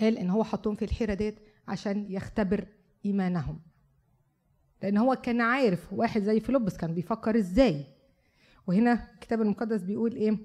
قال 0.00 0.18
إن 0.18 0.30
هو 0.30 0.44
حطهم 0.44 0.74
في 0.74 0.84
الحيرة 0.84 1.14
ديت 1.14 1.38
عشان 1.68 2.06
يختبر 2.08 2.66
إيمانهم. 3.06 3.60
لأن 4.82 4.96
هو 4.96 5.16
كان 5.16 5.40
عارف 5.40 5.92
واحد 5.92 6.22
زي 6.22 6.40
فيلبس 6.40 6.76
كان 6.76 6.94
بيفكر 6.94 7.38
إزاي. 7.38 7.84
وهنا 8.70 9.12
الكتاب 9.14 9.40
المقدس 9.40 9.82
بيقول 9.82 10.12
إيه؟ 10.16 10.38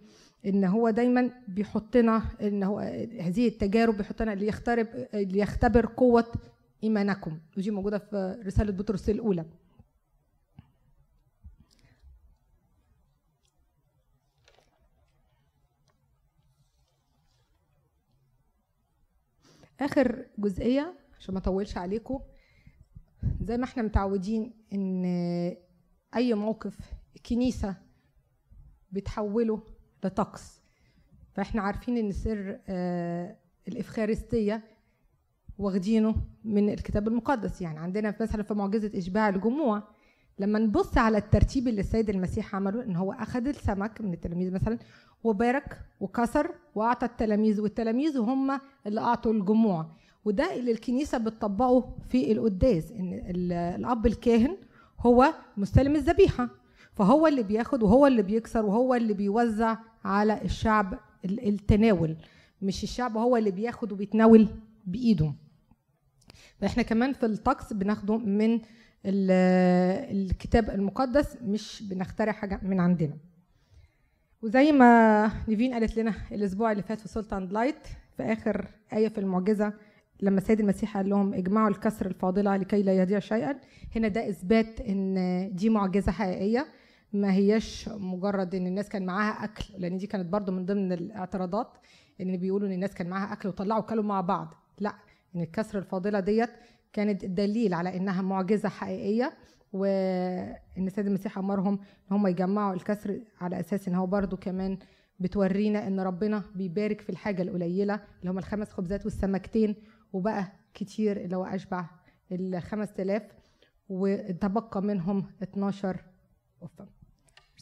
إن 0.46 0.64
هو 0.64 0.90
دايما 0.90 1.32
بيحطنا 1.48 2.24
إن 2.42 2.64
هو 2.64 2.80
هذه 3.20 3.48
التجارب 3.48 3.98
بيحطنا 3.98 4.36
ليختبر 4.36 5.08
ليختبر 5.14 5.86
قوة 5.86 6.32
إيمانكم. 6.84 7.40
ودي 7.58 7.72
موجودة 7.72 7.98
في 7.98 8.42
رسالة 8.46 8.72
بطرس 8.72 9.10
الأولى. 9.10 9.46
آخر 19.82 20.26
جزئية 20.38 20.94
عشان 21.20 21.34
ما 21.34 21.40
أطولش 21.40 21.78
عليكم 21.78 22.20
زي 23.42 23.58
ما 23.58 23.64
إحنا 23.64 23.84
متعودين 23.84 24.54
إن 24.74 25.06
أي 26.16 26.34
موقف 26.34 26.78
الكنيسه 27.16 27.85
بتحوله 28.96 29.60
لطقس 30.04 30.62
فإحنا 31.34 31.62
عارفين 31.62 31.98
إن 31.98 32.12
سر 32.12 32.60
آه 32.68 33.36
الإفخارستية 33.68 34.64
واخدينه 35.58 36.16
من 36.44 36.70
الكتاب 36.70 37.08
المقدس. 37.08 37.62
يعني 37.62 37.80
عندنا 37.80 38.16
مثلا 38.22 38.44
في 38.44 38.54
معجزة 38.54 38.98
إشباع 38.98 39.30
الجموع 39.30 39.84
لما 40.40 40.60
نبص 40.60 40.98
على 40.98 41.18
الترتيب 41.18 41.68
اللي 41.68 41.82
السيد 41.82 42.10
المسيح 42.10 42.56
عمله 42.56 42.84
إن 42.84 42.96
هو 42.96 43.12
أخذ 43.12 43.48
السمك 43.48 44.02
من 44.02 44.14
التلاميذ 44.14 44.54
مثلا 44.54 44.80
وبارك 45.24 45.82
وكسر 46.00 46.52
وأعطى 46.76 47.06
التلاميذ 47.06 47.62
والتلاميذ 47.62 48.18
هم 48.18 48.60
اللي 48.88 49.02
أعطوا 49.02 49.34
الجموع. 49.34 49.86
وده 50.26 50.56
اللي 50.56 50.72
الكنيسة 50.72 51.18
بتطبقه 51.18 51.96
في 52.10 52.32
القداس 52.32 52.92
إن 52.92 53.14
الأب 53.56 54.06
الكاهن 54.06 54.58
هو 55.00 55.34
مستلم 55.58 55.96
الذبيحة. 55.96 56.50
فهو 56.96 57.28
اللي 57.28 57.44
بياخد 57.44 57.84
وهو 57.84 58.08
اللي 58.08 58.22
بيكسر 58.22 58.66
وهو 58.66 58.96
اللي 58.96 59.14
بيوزع 59.14 59.78
على 60.06 60.42
الشعب 60.42 61.00
التناول. 61.26 62.16
مش 62.62 62.84
الشعب 62.84 63.18
هو 63.18 63.38
اللي 63.38 63.52
بياخد 63.52 63.92
وبيتناول 63.92 64.48
بإيده. 64.86 65.34
فاحنا 66.62 66.84
كمان 66.84 67.14
في 67.14 67.26
الطقس 67.26 67.74
بناخده 67.74 68.18
من 68.18 68.60
الكتاب 69.06 70.70
المقدس 70.70 71.38
مش 71.42 71.84
بنخترع 71.90 72.32
حاجة 72.32 72.60
من 72.64 72.80
عندنا. 72.80 73.18
وزي 74.42 74.72
ما 74.72 75.32
نيفين 75.48 75.74
قالت 75.74 75.98
لنا 75.98 76.14
الأسبوع 76.32 76.72
اللي 76.72 76.84
فات 76.84 77.02
في 77.02 77.08
سلطان 77.08 77.48
لايت 77.48 77.88
في 78.18 78.24
آخر 78.24 78.68
آية 78.94 79.08
في 79.08 79.18
المعجزة 79.18 79.74
لما 80.22 80.38
السيد 80.38 80.60
المسيح 80.60 80.98
قال 80.98 81.10
لهم 81.10 81.34
اجمعوا 81.34 81.70
الكسر 81.70 82.06
الفاضلة 82.06 82.58
لكي 82.58 82.84
لا 82.84 82.98
يضيع 82.98 83.20
شيئا 83.20 83.56
هنا 83.96 84.08
ده 84.08 84.30
إثبات 84.30 84.82
إن 84.82 85.50
دي 85.54 85.70
معجزة 85.70 86.12
حقيقية. 86.12 86.68
ما 87.16 87.34
هياش 87.34 87.90
مجرد 87.90 88.56
إن 88.56 88.68
الناس 88.68 88.90
كان 88.90 89.06
معاها 89.06 89.44
أكل 89.44 89.66
لأن 89.78 89.98
دي 89.98 90.08
كانت 90.08 90.26
برضو 90.34 90.52
من 90.52 90.66
ضمن 90.66 90.92
الاعتراضات 90.94 91.68
إن 92.22 92.38
بيقولوا 92.38 92.68
إن 92.68 92.74
الناس 92.74 92.94
كان 92.94 93.10
معاها 93.10 93.34
أكل 93.34 93.50
وطلعوا 93.50 93.82
كلوا 93.82 94.04
مع 94.04 94.22
بعض. 94.22 94.54
لا 94.80 94.96
إن 95.36 95.42
الكسر 95.42 95.78
الفاضلة 95.78 96.20
ديت 96.20 96.50
كانت 96.94 97.26
دليل 97.26 97.74
على 97.74 97.98
إنها 97.98 98.22
معجزة 98.22 98.70
حقيقية 98.70 99.34
وإن 99.74 100.88
السيد 100.88 101.08
المسيح 101.08 101.38
أمرهم 101.38 101.74
إن 101.74 102.18
هم 102.18 102.28
يجمعوا 102.28 102.74
الكسر 102.74 103.22
على 103.42 103.60
أساس 103.60 103.88
إن 103.88 103.96
هو 103.96 104.06
برضو 104.06 104.38
كمان 104.38 104.78
بتورينا 105.20 105.88
إن 105.88 106.00
ربنا 106.00 106.44
بيبارك 106.56 107.02
في 107.02 107.10
الحاجة 107.10 107.42
القليلة 107.42 108.00
اللي 108.20 108.32
هم 108.32 108.38
الخمس 108.38 108.70
خبزات 108.72 109.06
والسمكتين 109.06 109.76
وبقى 110.14 110.48
كتير 110.74 111.18
اللي 111.18 111.36
هو 111.38 111.44
أشبع 111.46 111.86
ال 112.32 112.62
5000 112.62 113.24
وتبقى 113.90 114.82
منهم 114.82 115.26
12 115.44 115.98
وفا 116.62 116.88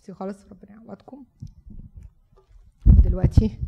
ميرسي 0.03 0.19
خالص 0.19 0.45
ربنا 0.51 0.72
يعوضكم. 0.72 1.25
دلوقتي 2.86 3.60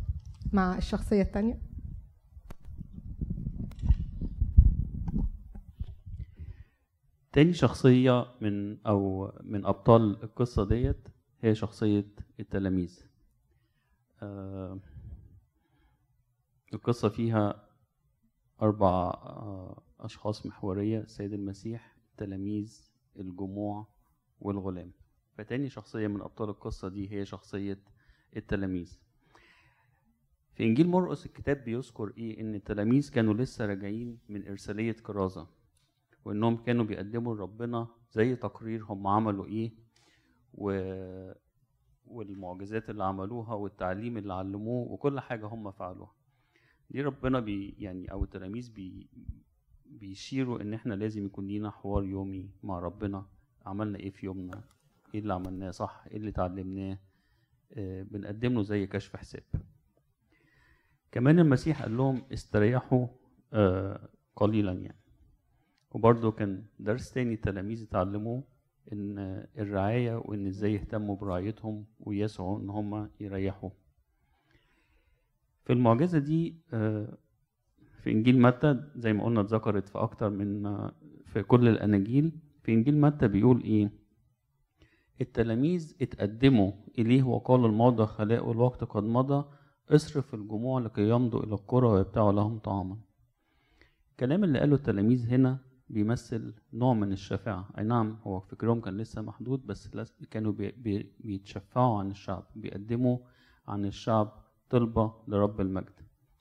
مع 0.52 0.76
الشخصية 0.78 1.22
الثانية 1.22 1.58
تاني 7.32 7.52
شخصية 7.52 8.26
من 8.40 8.86
أو 8.86 9.32
من 9.42 9.66
أبطال 9.66 10.22
القصة 10.22 10.68
ديت 10.68 11.08
هي 11.40 11.54
شخصية 11.54 12.06
التلاميذ. 12.40 13.00
آه 14.22 14.78
القصة 16.74 17.08
فيها 17.08 17.68
أربع 18.62 18.88
آه 18.88 19.82
أشخاص 20.00 20.46
محورية 20.46 21.00
السيد 21.00 21.32
المسيح 21.32 21.96
التلاميذ 22.10 22.90
الجموع 23.16 23.86
والغلام. 24.40 24.92
فتاني 25.36 25.68
شخصية 25.68 26.06
من 26.06 26.20
أبطال 26.20 26.48
القصة 26.48 26.88
دي 26.88 27.12
هي 27.12 27.24
شخصية 27.24 27.78
التلاميذ. 28.36 28.98
في 30.54 30.64
إنجيل 30.64 30.88
مرقس 30.88 31.26
الكتاب 31.26 31.64
بيذكر 31.64 32.12
إيه؟ 32.18 32.40
إن 32.40 32.54
التلاميذ 32.54 33.10
كانوا 33.10 33.34
لسه 33.34 33.66
راجعين 33.66 34.18
من 34.28 34.48
إرسالية 34.48 34.92
كرازة 34.92 35.46
وإنهم 36.24 36.56
كانوا 36.56 36.84
بيقدموا 36.84 37.34
لربنا 37.34 37.88
زي 38.12 38.36
تقرير 38.36 38.84
هم 38.84 39.06
عملوا 39.06 39.46
إيه 39.46 39.72
و... 40.54 40.70
والمعجزات 42.06 42.90
اللي 42.90 43.04
عملوها 43.04 43.54
والتعليم 43.54 44.16
اللي 44.18 44.32
علموه 44.34 44.92
وكل 44.92 45.20
حاجة 45.20 45.46
هم 45.46 45.70
فعلوها. 45.70 46.12
دي 46.90 47.02
ربنا 47.02 47.40
بي 47.40 47.74
يعني 47.78 48.12
أو 48.12 48.24
التلاميذ 48.24 48.72
بي 48.72 49.08
بيشيروا 49.86 50.60
إن 50.60 50.74
إحنا 50.74 50.94
لازم 50.94 51.26
يكون 51.26 51.46
لينا 51.46 51.70
حوار 51.70 52.04
يومي 52.04 52.50
مع 52.62 52.78
ربنا؟ 52.78 53.26
عملنا 53.66 53.98
إيه 53.98 54.10
في 54.10 54.26
يومنا؟ 54.26 54.64
إيه 55.16 55.22
اللي 55.22 55.34
عملناه 55.34 55.70
صح 55.70 56.04
إيه 56.10 56.16
اللي 56.16 56.28
اتعلمناه 56.30 56.98
آه، 57.72 58.02
بنقدم 58.02 58.54
له 58.54 58.62
زي 58.62 58.86
كشف 58.86 59.16
حساب. 59.16 59.42
كمان 61.12 61.38
المسيح 61.38 61.82
قال 61.82 61.96
لهم 61.96 62.22
استريحوا 62.32 63.06
آه، 63.52 64.08
قليلا 64.36 64.72
يعني. 64.72 64.98
وبرضه 65.90 66.30
كان 66.32 66.64
درس 66.78 67.12
تاني 67.12 67.34
التلاميذ 67.34 67.82
اتعلموه 67.82 68.42
إن 68.92 69.18
الرعاية 69.58 70.16
وإن 70.16 70.46
إزاي 70.46 70.74
يهتموا 70.74 71.16
برعايتهم 71.16 71.84
ويسعوا 72.00 72.60
إن 72.60 72.70
هم 72.70 73.10
يريحوا. 73.20 73.70
في 75.64 75.72
المعجزة 75.72 76.18
دي 76.18 76.56
آه، 76.72 77.18
في 78.02 78.10
إنجيل 78.12 78.40
متى 78.42 78.80
زي 78.96 79.12
ما 79.12 79.24
قلنا 79.24 79.40
اتذكرت 79.40 79.88
في 79.88 79.98
أكتر 79.98 80.30
من 80.30 80.66
آه، 80.66 80.92
في 81.24 81.42
كل 81.42 81.68
الأناجيل 81.68 82.32
في 82.62 82.72
إنجيل 82.74 83.00
متى 83.00 83.28
بيقول 83.28 83.62
إيه؟ 83.62 84.05
التلاميذ 85.20 85.94
اتقدموا 86.02 86.72
إليه 86.98 87.22
وقالوا 87.22 87.68
الموضع 87.68 88.04
خلاء 88.06 88.48
والوقت 88.48 88.84
قد 88.84 89.02
مضى 89.02 89.44
اصرف 89.90 90.34
الجموع 90.34 90.80
لكي 90.80 91.08
يمضوا 91.08 91.42
إلى 91.42 91.52
القرى 91.54 91.86
ويبتاعوا 91.86 92.32
لهم 92.32 92.58
طعاما. 92.58 92.96
الكلام 94.10 94.44
اللي 94.44 94.58
قاله 94.58 94.74
التلاميذ 94.74 95.28
هنا 95.28 95.58
بيمثل 95.88 96.54
نوع 96.72 96.94
من 96.94 97.12
الشفاعة. 97.12 97.68
أي 97.78 97.84
نعم 97.84 98.18
هو 98.22 98.40
فكرهم 98.40 98.80
كان 98.80 98.96
لسه 98.96 99.22
محدود 99.22 99.66
بس 99.66 99.88
كانوا 100.30 100.52
بي 100.52 100.70
بي 100.70 101.12
بيتشفعوا 101.20 101.98
عن 101.98 102.10
الشعب 102.10 102.44
بيقدموا 102.56 103.18
عن 103.68 103.84
الشعب 103.84 104.32
طلبة 104.70 105.12
لرب 105.28 105.60
المجد. 105.60 106.00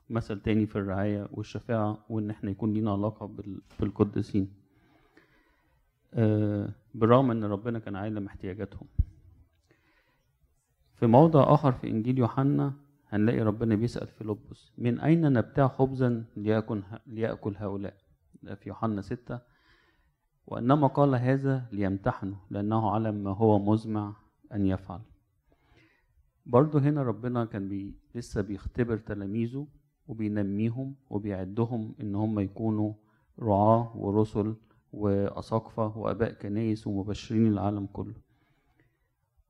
مثل 0.09 0.39
تاني 0.39 0.65
في 0.65 0.75
الرعاية 0.75 1.27
والشفاعة 1.31 2.05
وإن 2.09 2.29
إحنا 2.29 2.51
يكون 2.51 2.73
لينا 2.73 2.91
علاقة 2.91 3.25
بال- 3.25 3.61
بالقديسين 3.79 4.43
آه، 4.43 4.64
بالرغم 6.93 7.31
إن 7.31 7.43
ربنا 7.43 7.79
كان 7.79 7.95
عالم 7.95 8.25
احتياجاتهم. 8.25 8.87
في 10.95 11.07
موضع 11.07 11.53
آخر 11.53 11.71
في 11.71 11.87
إنجيل 11.87 12.17
يوحنا 12.17 12.73
هنلاقي 13.09 13.39
ربنا 13.41 13.75
بيسأل 13.75 14.07
فيلبس 14.07 14.71
من 14.77 14.99
أين 14.99 15.33
نبتاع 15.33 15.67
خبزا 15.67 16.25
ليأكل, 16.37 16.83
ليأكل 17.07 17.55
هؤلاء؟ 17.57 17.93
ده 18.43 18.55
في 18.55 18.69
يوحنا 18.69 19.01
ستة. 19.01 19.39
وإنما 20.47 20.87
قال 20.87 21.15
هذا 21.15 21.65
ليمتحنه 21.71 22.37
لأنه 22.49 22.91
علم 22.91 23.15
ما 23.15 23.31
هو 23.31 23.59
مزمع 23.59 24.15
أن 24.53 24.65
يفعل. 24.65 24.99
برضه 26.45 26.79
هنا 26.79 27.03
ربنا 27.03 27.45
كان 27.45 27.69
بي 27.69 27.95
لسه 28.15 28.41
بيختبر 28.41 28.97
تلاميذه 28.97 29.67
وبينميهم 30.07 30.95
وبيعدهم 31.09 31.95
إن 32.01 32.15
هم 32.15 32.39
يكونوا 32.39 32.93
رعاة 33.39 33.97
ورسل 33.97 34.55
وأساقفة 34.95 35.97
وآباء 35.97 36.33
كنايس 36.33 36.87
ومبشرين 36.87 37.47
العالم 37.47 37.85
كله. 37.85 38.13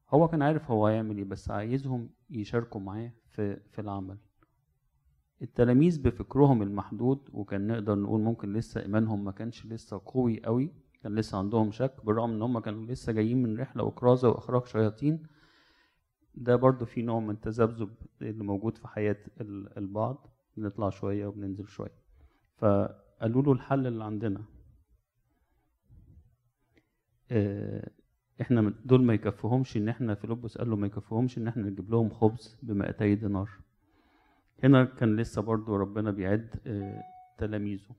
هو 0.09 0.27
كان 0.27 0.41
عارف 0.41 0.71
هو 0.71 0.87
هيعمل 0.87 1.17
إيه 1.17 1.23
بس 1.23 1.51
عايزهم 1.51 2.09
يشاركوا 2.29 2.81
معاه 2.81 3.11
في 3.29 3.59
في 3.71 3.81
العمل. 3.81 4.17
التلاميذ 5.41 6.01
بفكرهم 6.01 6.61
المحدود 6.61 7.29
وكان 7.33 7.67
نقدر 7.67 7.95
نقول 7.95 8.21
ممكن 8.21 8.53
لسه 8.53 8.81
إيمانهم 8.81 9.23
ما 9.25 9.31
كانش 9.31 9.65
لسه 9.65 10.01
قوي 10.05 10.41
قوي 10.45 10.73
كان 11.03 11.15
لسه 11.15 11.37
عندهم 11.37 11.71
شك 11.71 12.05
بالرغم 12.05 12.31
إن 12.31 12.41
هم 12.41 12.59
كانوا 12.59 12.85
لسه 12.85 13.11
جايين 13.11 13.43
من 13.43 13.59
رحلة 13.59 13.83
وكرازة 13.83 14.29
وإخراج 14.29 14.65
شياطين 14.65 15.23
ده 16.35 16.55
برضو 16.55 16.85
في 16.85 17.01
نوع 17.01 17.19
من 17.19 17.29
التذبذب 17.29 17.89
اللي 18.21 18.43
موجود 18.43 18.77
في 18.77 18.87
حياة 18.87 19.17
ال- 19.41 19.77
البعض. 19.77 20.27
بنطلع 20.57 20.89
شوية 20.89 21.27
وبننزل 21.27 21.67
شوية. 21.67 21.95
فقالوا 22.57 23.41
له 23.41 23.51
الحل 23.51 23.87
اللي 23.87 24.03
عندنا. 24.03 24.41
إحنا 28.41 28.61
من- 28.61 28.73
دول 28.85 29.03
ما 29.03 29.13
يكفوهمش 29.13 29.77
إن 29.77 29.89
إحنا 29.89 30.15
فيلبس 30.15 30.57
قال 30.57 30.69
له 30.69 30.75
ما 30.75 30.87
يكفوهمش 30.87 31.37
إن 31.37 31.47
إحنا 31.47 31.63
نجيب 31.63 31.91
لهم 31.91 32.09
خبز 32.09 32.57
بمئتي 32.63 33.15
دينار. 33.15 33.49
هنا 34.63 34.85
كان 34.85 35.15
لسه 35.15 35.41
برضو 35.41 35.75
ربنا 35.75 36.11
بيعد 36.11 36.55
آه، 36.67 37.03
تلاميذه. 37.37 37.95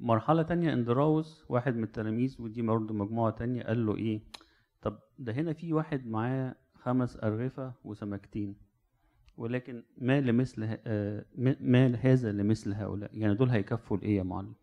مرحلة 0.00 0.42
تانية 0.42 0.72
اندراوس 0.72 1.44
واحد 1.48 1.76
من 1.76 1.82
التلاميذ 1.84 2.36
ودي 2.42 2.62
برضو 2.62 2.94
مجموعة 2.94 3.30
تانية 3.30 3.62
قال 3.62 3.86
له 3.86 3.96
إيه؟ 3.96 4.20
طب 4.82 4.98
ده 5.18 5.32
هنا 5.32 5.52
في 5.52 5.72
واحد 5.72 6.06
معاه 6.06 6.54
خمس 6.74 7.16
أرغفة 7.24 7.72
وسمكتين 7.84 8.56
ولكن 9.36 9.82
ما 9.98 10.20
لمثل 10.20 10.76
آه، 10.86 11.24
ما 11.60 11.94
هذا 12.00 12.32
لمثل 12.32 12.72
هؤلاء؟ 12.72 13.10
يعني 13.18 13.34
دول 13.34 13.48
هيكفوا 13.50 13.96
لإيه 13.96 14.16
يا 14.16 14.22
معلم؟ 14.22 14.54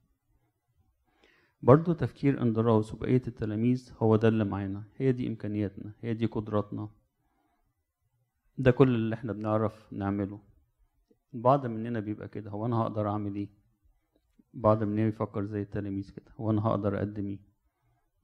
برضو 1.63 1.93
تفكير 1.93 2.41
اندراوس 2.41 2.93
وبقية 2.93 3.21
التلاميذ 3.28 3.93
هو 3.97 4.15
ده 4.15 4.28
اللي 4.28 4.43
معانا 4.45 4.84
هي 4.97 5.12
دي 5.12 5.28
إمكانياتنا 5.28 5.91
هي 6.02 6.13
دي 6.13 6.26
قدراتنا. 6.26 6.89
ده 8.58 8.71
كل 8.71 8.95
اللي 8.95 9.15
إحنا 9.15 9.34
بنعرف 9.34 9.93
نعمله. 9.93 10.39
بعض 11.34 11.65
مننا 11.65 12.00
بيبقى 12.00 12.28
كده 12.28 12.52
هو 12.52 12.65
أنا 12.65 12.76
هقدر 12.76 13.10
أعمل 13.10 13.36
إيه؟ 13.36 13.50
بعض 14.54 14.84
مننا 14.84 15.06
بيفكر 15.06 15.45
زي 15.45 15.62
التلاميذ 15.62 16.10
كده 16.12 16.32
هو 16.39 16.52
أنا 16.52 16.62
هقدر 16.67 16.97
أقدم 16.97 17.28
إيه؟ 17.28 17.39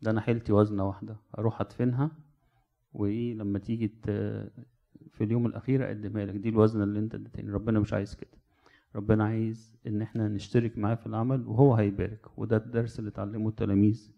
ده 0.02 0.12
أنا 0.12 0.22
حيلتي 0.22 0.54
وزنة 0.54 0.88
واحدة 0.88 1.18
أروح 1.38 1.62
أدفنها 1.62 2.12
وإيه 2.94 3.34
لما 3.34 3.60
تيجي 3.60 3.88
في 5.12 5.22
اليوم 5.24 5.46
الأخير 5.46 5.86
أقدمها 5.88 6.26
لك 6.26 6.36
دي 6.36 6.50
الوزنة 6.50 6.84
اللي 6.84 7.00
أنت 7.00 7.16
اديتني 7.16 7.52
ربنا 7.52 7.80
مش 7.80 7.94
عايز 7.94 8.16
كده. 8.16 8.38
ربنا 8.98 9.24
عايز 9.24 9.78
إن 9.88 10.02
إحنا 10.02 10.28
نشترك 10.28 10.78
معاه 10.78 10.96
في 10.96 11.06
العمل 11.08 11.48
وهو 11.48 11.74
هيبارك. 11.76 12.26
وده 12.38 12.58
الدرس 12.58 13.00
اللي 13.00 13.10
اتعلمه 13.10 13.50
التلاميذ 13.50 14.12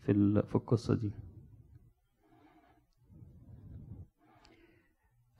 في 0.00 0.42
في 0.46 0.54
القصة 0.54 0.94
دي. 0.94 1.10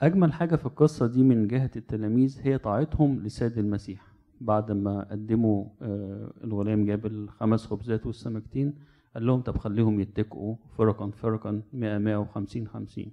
أجمل 0.03 0.33
حاجة 0.33 0.57
في 0.57 0.67
القصة 0.67 1.07
دي 1.07 1.23
من 1.23 1.49
جهة 1.49 1.71
التلاميذ 1.77 2.39
هي 2.43 2.59
طاعتهم 2.59 3.21
لسيد 3.21 3.59
المسيح. 3.59 4.09
بعد 4.41 4.73
ما 4.73 5.09
قدموا 5.11 5.65
آه، 5.83 6.33
الغلام 6.45 6.85
جاب 6.87 7.07
الخمس 7.07 7.67
خبزات 7.67 8.07
والسمكتين 8.07 8.75
قال 9.15 9.27
لهم 9.27 9.41
طب 9.41 9.59
خليهم 9.59 10.01
يتكئوا 10.01 10.57
فرقا 10.77 11.11
فرقا 11.11 11.63
100 11.73 11.99
150 11.99 12.67
50 12.69 13.07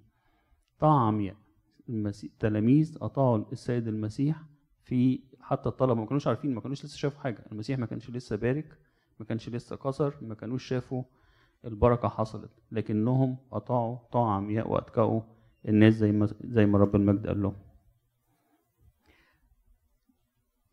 طاعة 0.79 1.07
عمياء 1.07 1.35
التلاميذ 2.23 2.97
أطاعوا 3.01 3.51
السيد 3.51 3.87
المسيح 3.87 4.43
في 4.85 5.19
حتى 5.41 5.69
الطلبة 5.69 6.01
ما 6.01 6.05
كانوش 6.05 6.27
عارفين 6.27 6.53
ما 6.53 6.61
كانوش 6.61 6.85
لسه 6.85 6.97
شافوا 6.97 7.21
حاجة. 7.21 7.45
المسيح 7.51 7.79
ما 7.79 7.85
كانش 7.85 8.09
لسه 8.09 8.35
بارك 8.35 8.77
ما 9.19 9.25
كانش 9.25 9.49
لسه 9.49 9.75
كسر 9.75 10.13
ما 10.21 10.35
كانوش 10.35 10.63
شافوا 10.63 11.03
البركة 11.65 12.07
حصلت. 12.07 12.51
لكنهم 12.71 13.37
أطاعوا 13.51 13.97
طاعة 14.11 14.35
عمياء 14.35 14.71
وأتكأوا 14.71 15.21
الناس 15.67 15.93
زي 15.93 16.11
ما 16.11 16.29
زي 16.43 16.65
ما 16.65 16.77
رب 16.77 16.95
المجد 16.95 17.27
قال 17.27 17.41
لهم. 17.41 17.55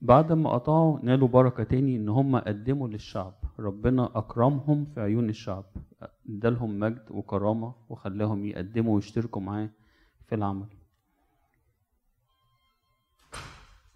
بعد 0.00 0.32
ما 0.32 0.50
قطعوا 0.50 0.98
نالوا 1.02 1.28
بركة 1.28 1.64
تاني 1.64 1.96
إن 1.96 2.08
هم 2.08 2.36
قدموا 2.36 2.88
للشعب. 2.88 3.34
ربنا 3.58 4.18
أكرمهم 4.18 4.84
في 4.84 5.00
عيون 5.00 5.28
الشعب. 5.28 5.64
ادالهم 6.28 6.78
مجد 6.78 7.06
وكرامة 7.10 7.74
وخلاهم 7.88 8.44
يقدموا 8.44 8.94
ويشتركوا 8.94 9.42
معاه 9.42 9.70
في 10.26 10.34
العمل. 10.34 10.66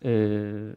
آه، 0.03 0.77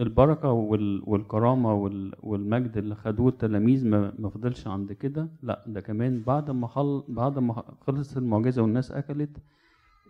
البركة 0.00 0.50
وال- 0.50 1.02
والكرامة 1.06 1.74
وال- 1.74 2.14
والمجد 2.22 2.76
اللي 2.76 2.94
خدوه 2.94 3.28
التلاميذ 3.28 3.86
ما 3.88 4.28
فضلش 4.30 4.66
عند 4.66 4.92
كده. 4.92 5.28
لا 5.42 5.64
ده 5.66 5.80
كمان 5.80 6.22
بعد 6.22 6.50
ما 6.50 6.66
خل... 6.66 7.04
بعد 7.08 7.38
ما 7.38 7.76
خلصت 7.80 8.16
المعجزة 8.16 8.62
والناس 8.62 8.92
أكلت 8.92 9.36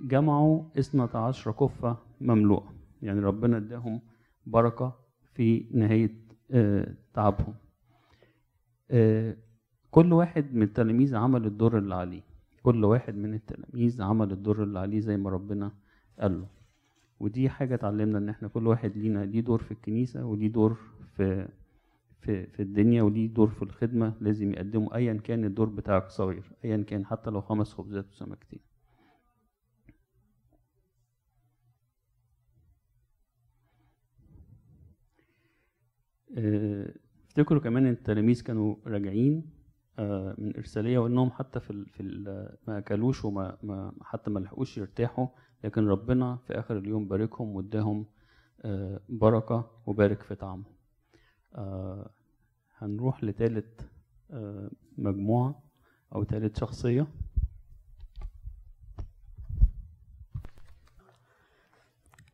جمعوا 0.01 0.63
اثنى 0.79 1.09
عشر 1.15 1.53
كفة 1.53 1.97
مملوءة. 2.21 2.73
يعني 3.03 3.21
ربنا 3.21 3.57
اداهم 3.57 4.01
بركة 4.47 4.93
في 5.35 5.67
نهاية 5.75 6.15
آه، 6.51 6.95
تعبهم. 7.15 7.55
آه، 8.91 9.37
كل 9.91 10.13
واحد 10.13 10.55
من 10.55 10.63
التلاميذ 10.63 11.17
عمل 11.17 11.47
الدور 11.47 11.79
اللي 11.79 11.95
عليه. 11.95 12.23
كل 12.63 12.85
واحد 12.85 13.15
من 13.17 13.35
التلاميذ 13.35 14.03
عمل 14.03 14.33
الدور 14.33 14.63
اللي 14.63 14.79
عليه 14.79 15.01
زي 15.01 15.17
ما 15.17 15.31
ربنا 15.31 15.73
قال 16.21 16.41
له. 16.41 16.47
ودي 17.23 17.49
حاجة 17.51 17.75
اتعلمنا 17.75 18.19
إن 18.19 18.29
إحنا 18.29 18.49
كل 18.49 18.67
واحد 18.67 18.97
لينا 18.97 19.25
ليه 19.25 19.41
دور 19.41 19.59
في 19.63 19.71
الكنيسة 19.73 20.25
وليه 20.25 20.49
دور 20.49 20.75
في 21.17 21.49
في 22.21 22.47
في 22.47 22.63
الدنيا 22.63 23.03
وليه 23.03 23.29
دور 23.29 23.49
في 23.49 23.63
الخدمة 23.63 24.15
لازم 24.21 24.53
يقدمه 24.53 24.95
ايا 24.95 25.15
كان 25.15 25.45
الدور 25.45 25.69
بتاعك 25.69 26.09
صغير 26.11 26.53
ايا 26.65 26.83
كان 26.83 27.07
حتى 27.07 27.31
لو 27.31 27.41
خمس 27.41 27.73
خبزات 27.75 28.07
وسمكتين 28.13 28.61
آه، 36.39 36.95
افتكروا 37.29 37.61
كمان 37.61 37.87
إن 37.87 37.93
التلاميذ 37.93 38.43
كانوا 38.43 38.77
راجعين 38.87 39.51
آه، 39.99 40.35
من 40.39 40.57
إرسالية 40.57 40.99
وانهم 40.99 41.31
حتى 41.31 41.61
في 41.61 41.85
في 41.93 42.03
ما 42.69 42.79
أكلوش 42.79 43.25
وما 43.25 43.59
ما 43.63 43.93
حتى 44.03 44.31
ما 44.31 44.39
لحقوش 44.41 44.79
يرتاحوا. 44.79 45.27
لكن 45.65 45.87
ربنا 45.89 46.39
في 46.47 46.59
آخر 46.59 46.79
اليوم 46.79 47.09
باركهم 47.09 47.57
واداهم 47.57 48.07
آه، 48.65 49.01
بركة 49.09 49.71
وبارك 49.87 50.23
في 50.23 50.35
طعمهم 50.35 50.65
آه، 51.55 52.11
هنروح 52.79 53.25
لتالت 53.25 53.81
آه، 54.31 54.71
مجموعة 54.99 55.63
أو 56.15 56.23
تالت 56.23 56.57
شخصية. 56.57 57.07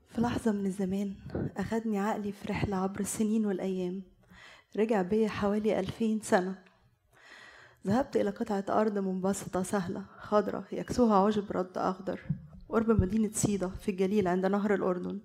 في 0.08 0.20
لحظة 0.20 0.52
من 0.52 0.66
الزمان 0.66 1.14
أخدني 1.56 1.98
عقلي 1.98 2.32
في 2.32 2.48
رحلة 2.48 2.76
عبر 2.76 3.00
السنين 3.00 3.46
والأيام. 3.46 4.02
رجع 4.76 5.02
بيا 5.02 5.28
حوالي 5.28 5.80
ألفين 5.80 6.20
سنة. 6.20 6.58
ذهبت 7.86 8.16
إلى 8.16 8.30
قطعة 8.30 8.64
أرض 8.68 8.98
منبسطة 8.98 9.62
سهلة 9.62 10.04
خضرة 10.18 10.64
يكسوها 10.72 11.26
عشب 11.26 11.52
رد 11.52 11.78
أخضر. 11.78 12.20
قرب 12.68 12.90
مدينة 12.90 13.30
صيدا 13.32 13.68
في 13.68 13.90
الجليل 13.90 14.28
عند 14.28 14.46
نهر 14.46 14.74
الأردن. 14.74 15.20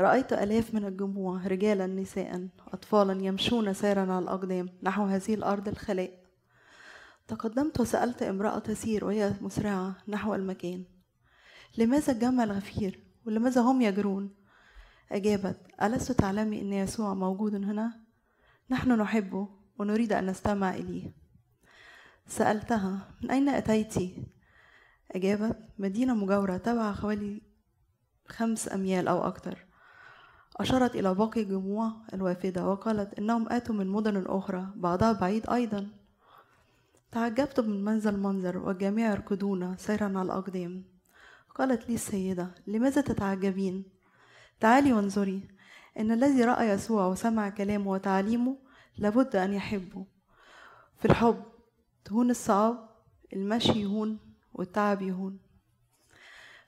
رأيت 0.00 0.32
آلاف 0.32 0.74
من 0.74 0.84
الجموع 0.84 1.46
رجالا 1.46 1.86
نساء 1.86 2.48
أطفالا 2.68 3.24
يمشون 3.24 3.72
سيرا 3.72 4.00
على 4.00 4.18
الأقدام 4.18 4.68
نحو 4.82 5.04
هذه 5.04 5.34
الأرض 5.34 5.68
الخلاء. 5.68 6.20
تقدمت 7.28 7.80
وسألت 7.80 8.22
امرأة 8.22 8.58
تسير 8.58 9.04
وهي 9.04 9.34
مسرعة 9.40 9.96
نحو 10.08 10.34
المكان. 10.34 10.84
لماذا 11.78 12.12
الجمع 12.12 12.44
الغفير؟ 12.44 13.00
ولماذا 13.26 13.60
هم 13.60 13.82
يجرون؟ 13.82 14.34
أجابت. 15.12 15.56
ألست 15.82 16.12
تعلمي 16.12 16.60
أن 16.60 16.72
يسوع 16.72 17.14
موجود 17.14 17.54
هنا؟ 17.54 18.00
نحن 18.70 18.92
نحبه 18.92 19.48
ونريد 19.78 20.12
أن 20.12 20.26
نستمع 20.26 20.74
إليه. 20.74 21.12
سألتها. 22.26 23.08
من 23.22 23.30
أين 23.30 23.48
أتيت 23.48 23.94
أجابت 25.10 25.58
مدينة 25.78 26.14
مجاورة 26.14 26.56
تبع 26.56 26.92
حوالي 26.92 27.42
خمس 28.28 28.72
أميال 28.72 29.08
أو 29.08 29.26
أكثر 29.26 29.70
أشارت 30.56 30.96
إلى 30.96 31.14
باقي 31.14 31.42
الجموع 31.42 31.92
الوافدة 32.14 32.68
وقالت 32.68 33.18
إنهم 33.18 33.48
آتوا 33.48 33.74
من 33.74 33.86
مدن 33.86 34.24
أخرى 34.26 34.66
بعضها 34.76 35.12
بعيد 35.12 35.50
أيضا. 35.50 35.88
تعجبت 37.12 37.60
من 37.60 37.84
منزل 37.84 38.14
المنظر 38.14 38.58
والجميع 38.58 39.10
يركضون 39.10 39.76
سيرا 39.76 40.04
على 40.04 40.22
الأقدام. 40.22 40.84
قالت 41.54 41.88
لي 41.88 41.94
السيدة 41.94 42.54
لماذا 42.66 43.00
تتعجبين؟ 43.00 43.84
تعالي 44.60 44.92
وانظري. 44.92 45.48
إن 45.98 46.12
الذي 46.12 46.44
رأى 46.44 46.68
يسوع 46.68 47.06
وسمع 47.06 47.48
كلامه 47.48 47.90
وتعليمه 47.90 48.56
لابد 48.98 49.36
أن 49.36 49.52
يحبه. 49.52 50.06
في 50.98 51.04
الحب 51.04 51.42
تهون 52.04 52.30
الصعاب 52.30 52.88
المشي 53.32 53.82
يهون 53.82 54.29
والتعب 54.54 55.02
يهون. 55.02 55.38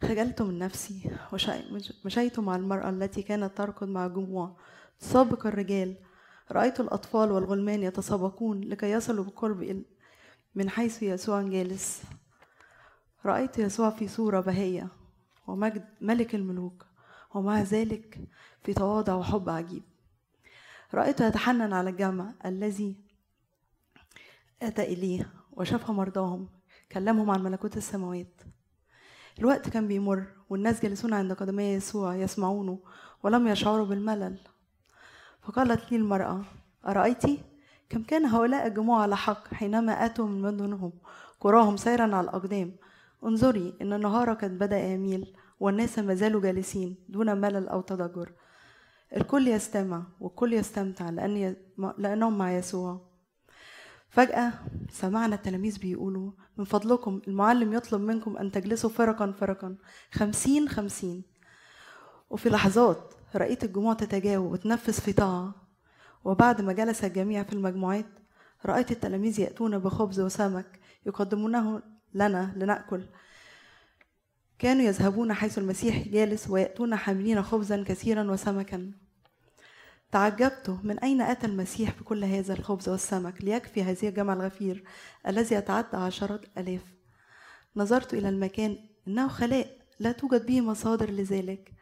خجلت 0.03 0.42
من 0.42 0.59
نفسي 0.59 1.11
ومشيت 1.33 2.38
مع 2.38 2.57
المرأة 2.57 2.90
التي 2.90 3.23
كانت 3.23 3.57
تركض 3.57 3.88
مع 3.88 4.07
الجموع 4.07 4.57
تسابق 5.01 5.47
الرجال. 5.47 5.97
رأيت 6.51 6.81
الأطفال 6.81 7.33
والغلمان 7.33 7.83
يتسابقون 7.83 8.61
لكي 8.61 8.90
يصلوا 8.90 9.25
بقرب 9.25 9.83
من 10.55 10.71
حيث 10.71 11.03
يسوع 11.03 11.42
جالس. 11.42 12.03
رأيت 13.25 13.59
يسوع 13.59 13.90
في 13.90 14.09
صورة 14.09 14.40
بهية 14.40 14.88
ومجد 15.47 15.88
ملك 16.01 16.35
الملوك 16.35 16.87
ومع 17.35 17.62
ذلك 17.62 18.18
في 18.64 18.75
تواضع 18.75 19.14
وحب 19.14 19.49
عجيب. 19.49 19.83
رأيته 20.95 21.27
يتحنن 21.27 21.73
على 21.73 21.90
الجمع 21.90 22.33
الذي 22.45 22.97
أتى 24.62 24.83
إليه 24.83 25.33
وشفى 25.53 25.92
مرضاهم. 25.92 26.49
كلمهم 26.92 27.31
عن 27.31 27.42
ملكوت 27.42 27.76
السماوات. 27.76 28.42
الوقت 29.38 29.68
كان 29.68 29.88
بيمر 29.88 30.26
والناس 30.50 30.83
جالسون 30.83 31.12
عند 31.14 31.33
قدمي 31.33 31.62
يسوع 31.62 32.16
يسمعونه 32.16 32.78
ولم 33.22 33.48
يشعروا 33.48 33.87
بالملل. 33.87 34.38
فقالت 35.42 35.92
لي 35.92 35.96
المرأة 35.96 36.44
أرأيتِ؟ 36.87 37.22
كم 37.88 38.02
كان 38.02 38.26
هؤلاء 38.26 38.66
الجموع 38.66 39.02
على 39.02 39.16
حق 39.16 39.55
حينما 39.55 39.92
أتوا 39.92 40.26
من 40.26 40.42
مدنهم 40.42 40.92
قراهم 41.40 41.76
سيرا 41.76 42.02
على 42.02 42.20
الأقدام؟ 42.20 42.76
انظري 43.24 43.74
إن 43.83 43.92
النهار 43.92 44.33
قد 44.33 44.59
بدأ 44.59 44.78
يميل 44.78 45.37
والناس 45.61 45.98
ما 45.98 46.14
زالوا 46.14 46.40
جالسين 46.40 46.96
دون 47.09 47.37
ملل 47.40 47.68
أو 47.68 47.81
تضجر 47.81 48.33
الكل 49.16 49.48
يستمع 49.48 50.02
والكل 50.20 50.52
يستمتع 50.52 51.11
لأن. 51.11 51.57
لأنهم 51.98 52.38
مع 52.38 52.52
يسوع. 52.52 53.12
فجأة 54.12 54.53
سمعنا 54.90 55.35
التلاميذ 55.35 55.79
بيقولوا 55.79 56.31
من 56.57 56.64
فضلكم 56.64 57.20
المعلم 57.29 57.72
يطلب 57.72 58.01
منكم 58.01 58.37
أن 58.37 58.51
تجلسوا 58.51 58.90
فرقا 58.90 59.33
فرقا. 59.33 59.77
خمسين 60.12 60.68
خمسين. 60.68 61.22
وفي 62.31 62.48
لحظات 62.51 63.14
رأيت 63.35 63.64
الجموع 63.64 63.94
تتجاوب 63.94 64.53
وتنفس 64.53 65.01
في 65.01 65.12
طاعة. 65.12 65.55
وبعد 66.25 66.61
ما 66.61 66.72
جلس 66.72 67.05
الجميع 67.05 67.42
في 67.42 67.53
المجموعات 67.53 68.07
رأيت 68.66 68.90
التلاميذ 68.90 69.40
يأتون 69.40 69.79
بخبز 69.79 70.20
وسمك 70.20 70.81
يقدمونه 71.07 71.83
لنا 72.14 72.53
لنأكل. 72.57 73.03
كانوا 74.59 74.83
يذهبون 74.83 75.33
حيث 75.33 75.59
المسيح 75.59 76.09
جالس 76.09 76.51
ويأتون 76.51 76.96
حاملين 76.96 77.42
خبزا 77.42 77.85
كثيرا 77.85 78.31
وسمكا. 78.31 78.92
تعجبت 80.12 80.79
من 80.83 80.98
أين 80.98 81.20
أتى 81.20 81.46
المسيح 81.46 82.01
بكل 82.01 82.25
هذا 82.25 82.55
الخبز 82.55 82.88
والسمك 82.88 83.44
ليكفي 83.44 83.83
هذه 83.83 84.09
الجمع 84.09 84.33
الغفير 84.33 84.85
الذي 85.27 85.55
يتعدى 85.55 85.96
عشرات 85.96 86.44
الآلاف 86.44 86.83
نظرت 87.77 88.14
إلى 88.14 88.29
المكان 88.29 88.79
إنه 89.09 89.29
خلاء 89.29 89.79
لا 90.01 90.12
توجد 90.12 90.46
به 90.46 90.61
مصادر 90.61 91.11
لذلك. 91.11 91.72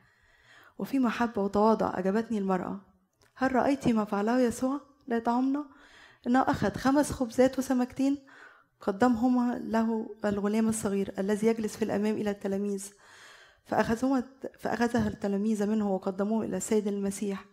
وفي 0.78 0.98
محبة 0.98 1.42
وتواضع 1.42 1.98
أجابتني 1.98 2.38
المرأة. 2.38 2.80
هل 3.34 3.54
رأيت 3.54 3.88
ما 3.88 4.04
فعله 4.04 4.40
يسوع؟ 4.40 4.80
ليطعمنا؟ 5.08 5.64
إنه 6.26 6.40
أخذ 6.42 6.74
خمس 6.74 7.12
خبزات 7.12 7.58
وسمكتين 7.58 8.18
قدمهما 8.80 9.58
له 9.58 10.16
الغلام 10.24 10.68
الصغير 10.68 11.14
الذي 11.18 11.46
يجلس 11.46 11.76
في 11.76 11.84
الأمام 11.84 12.14
إلى 12.14 12.30
التلاميذ 12.30 12.84
فأخذهما 13.64 14.22
فأخذها 14.58 15.08
التلاميذ 15.08 15.66
منه 15.66 15.94
وقدموه 15.94 16.44
إلى 16.44 16.56
السيد 16.56 16.88
المسيح. 16.88 17.44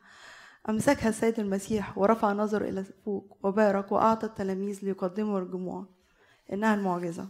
أمسكها 0.70 1.10
السيد 1.10 1.40
المسيح 1.40 1.98
ورفع 1.98 2.34
نظر 2.34 2.62
إلى 2.62 2.84
فوق 3.06 3.38
وبارك 3.44 3.92
وأعطى 3.92 4.26
التلاميذ 4.26 4.80
ليقدموا 4.84 5.40
الجموع 5.40 5.86
إنها 6.54 6.76
المعجزة. 6.76 7.28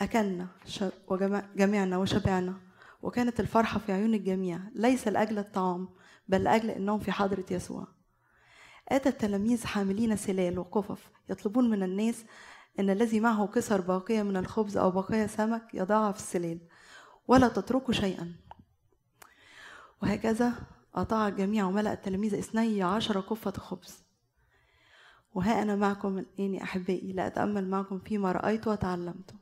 أكلنا 0.00 0.46
وجمعنا 1.08 1.96
وشبعنا 1.98 2.54
وكانت 3.02 3.40
الفرحة 3.40 3.78
في 3.78 3.92
عيون 3.92 4.14
الجميع. 4.14 4.60
ليس 4.74 5.08
لأجل 5.08 5.38
الطعام 5.38 5.88
بل 6.28 6.44
لأجل 6.44 6.70
أنهم 6.70 6.98
في 6.98 7.12
حضرة 7.12 7.44
يسوع. 7.50 7.86
آتى 8.88 9.08
التلاميذ 9.08 9.66
حاملين 9.66 10.16
سلال 10.16 10.58
وقفف 10.58 11.10
يطلبون 11.28 11.70
من 11.70 11.82
الناس 11.82 12.24
أن 12.78 12.90
الذي 12.90 13.20
معه 13.20 13.46
كسر 13.46 13.80
باقية 13.80 14.22
من 14.22 14.36
الخبز 14.36 14.76
أو 14.76 14.90
بقايا 14.90 15.26
سمك 15.26 15.74
يضعها 15.74 16.12
في 16.12 16.18
السلال 16.18 16.58
ولا 17.28 17.48
تتركوا 17.48 17.94
شيئا. 17.94 18.32
وهكذا 20.02 20.52
أطاع 20.94 21.28
الجميع 21.28 21.66
وملأ 21.66 21.92
التلاميذ 21.92 22.34
اثني 22.34 22.82
عشر 22.82 23.20
قفة 23.20 23.50
خبز. 23.50 24.04
وها 25.34 25.62
أنا 25.62 25.76
معكم 25.76 26.18
الآن 26.18 26.56
أحبائي 26.56 27.12
لأتأمل 27.12 27.68
معكم 27.70 27.98
فيما 27.98 28.32
رأيت 28.32 28.68
وتعلمت. 28.68 29.34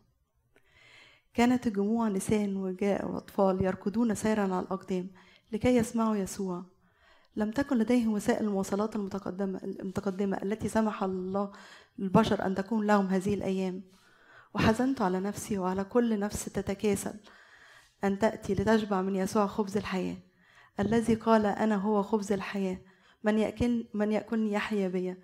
كانت 1.35 1.67
الجموع 1.67 2.09
نساء 2.09 2.51
وجاء 2.51 3.11
وأطفال 3.11 3.65
يركضون 3.65 4.15
سيرا 4.15 4.43
على 4.43 4.61
الأقدام 4.61 5.11
لكي 5.53 5.77
يسمعوا 5.77 6.17
يسوع. 6.17 6.65
لم 7.37 7.51
تكن 7.51 7.79
لديهم 7.79 8.13
وسائل 8.13 8.45
المواصلات 8.45 8.97
المتقدمة 8.97 9.61
المتقدمة 9.63 10.37
التي 10.43 10.69
سمح 10.69 11.03
الله 11.03 11.53
للبشر 11.99 12.47
أن 12.47 12.55
تكون 12.55 12.87
لهم 12.87 13.07
هذه 13.07 13.35
الأيام. 13.35 13.83
وحزنت 14.55 15.03
على 15.03 15.21
نفسي 15.21 15.59
وعلى 15.59 15.85
كل 15.85 16.19
نفس 16.19 16.45
تتكاسل 16.45 17.15
أن 18.05 18.19
تأتي 18.19 18.55
لتشبع 18.55 19.03
من 19.03 19.17
يسوع 19.17 19.47
خبز 19.47 19.77
الحياة. 19.77 20.17
الذي 20.81 21.15
قال 21.15 21.47
أنا 21.47 21.77
هو 21.77 22.03
خبز 22.03 22.33
الحياة. 22.33 22.79
من 23.25 23.39
يأكل 23.39 23.87
من 23.95 24.13
يأكلني 24.13 24.53
يحيا 24.53 24.89
بي. 24.89 25.17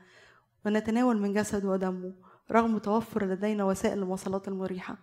ونتناول 0.66 1.20
من 1.20 1.32
جسد 1.32 1.64
ودمه 1.64 2.12
رغم 2.52 2.78
توفر 2.78 3.24
لدينا 3.24 3.64
وسائل 3.64 3.98
المواصلات 3.98 4.48
المريحة. 4.48 4.96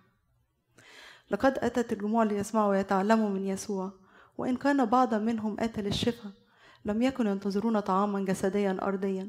لقد 1.30 1.58
أتت 1.58 1.92
الجموع 1.92 2.24
ليسمعوا 2.24 2.70
ويتعلموا 2.70 3.28
من 3.28 3.46
يسوع. 3.46 3.92
وإن 4.38 4.56
كان 4.56 4.84
بعضا 4.84 5.18
منهم 5.18 5.56
أتى 5.60 5.82
للشفاء 5.82 6.32
لم 6.84 7.02
يكن 7.02 7.26
ينتظرون 7.26 7.80
طعاما 7.80 8.20
جسديا 8.20 8.78
أرضيا. 8.82 9.28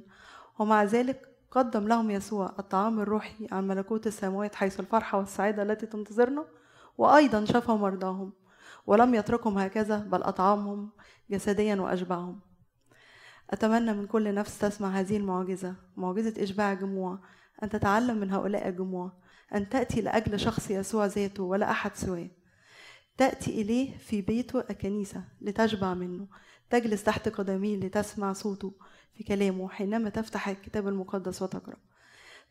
ومع 0.60 0.84
ذلك 0.84 1.36
قدم 1.52 1.88
لهم 1.88 2.12
يسوع 2.12 2.56
الطعام 2.60 3.00
الروحي 3.00 3.48
عن 3.52 3.68
ملكوت 3.68 4.08
السماوات 4.08 4.56
حيث 4.56 4.80
الفرحة 4.80 5.18
والسعادة 5.18 5.64
التي 5.64 5.86
تنتظرنا. 5.86 6.46
وأيضا 6.98 7.46
شفى 7.46 7.72
مرضاهم. 7.72 8.34
ولم 8.88 9.15
يتركهم 9.15 9.58
هكذا 9.58 9.97
بل 9.97 10.23
أطعمهم 10.23 10.89
جسديا 11.30 11.76
وأشبعهم. 11.76 12.39
أتمنى 13.50 13.93
من 13.93 14.08
كل 14.08 14.34
نفس 14.34 14.60
تسمع 14.60 14.89
هذه 14.89 15.17
المعجزة. 15.17 15.76
معجزة 15.97 16.43
إشباع 16.43 16.71
الجموع 16.71 17.19
أن 17.63 17.69
تتعلم 17.69 18.17
من 18.17 18.32
هؤلاء 18.32 18.67
الجموع. 18.67 19.12
أن 19.56 19.69
تأتي 19.69 20.02
لأجل 20.02 20.39
شخص 20.39 20.71
يسوع 20.71 21.06
ذاته 21.06 21.43
ولا 21.43 21.71
أحد 21.71 21.95
سواه. 21.95 22.30
تأتي 23.17 23.62
إليه 23.62 23.97
في 23.97 24.21
بيته 24.21 24.60
الكنيسة 24.60 25.23
لتشبع 25.41 25.93
منه. 25.93 26.28
تجلس 26.69 27.04
تحت 27.04 27.30
قدميه 27.30 27.78
لتسمع 27.78 28.34
صوته 28.34 28.73
في 29.13 29.23
كلامه 29.23 29.69
حينما 29.69 30.10
تفتح 30.10 30.50
الكتاب 30.50 30.88
المقدس 30.88 31.41
وتقرأ. 31.41 31.78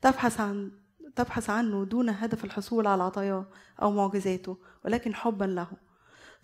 تبحث 0.02 0.40
عن 0.40 0.70
تبحث 1.16 1.50
عنه 1.50 1.84
دون 1.84 2.08
هدف 2.08 2.44
الحصول 2.44 2.86
على 2.86 3.02
عطاياه 3.02 3.46
أو 3.82 3.90
معجزاته 3.90 4.58
ولكن 4.84 5.14
حبا 5.14 5.44
له. 5.44 5.85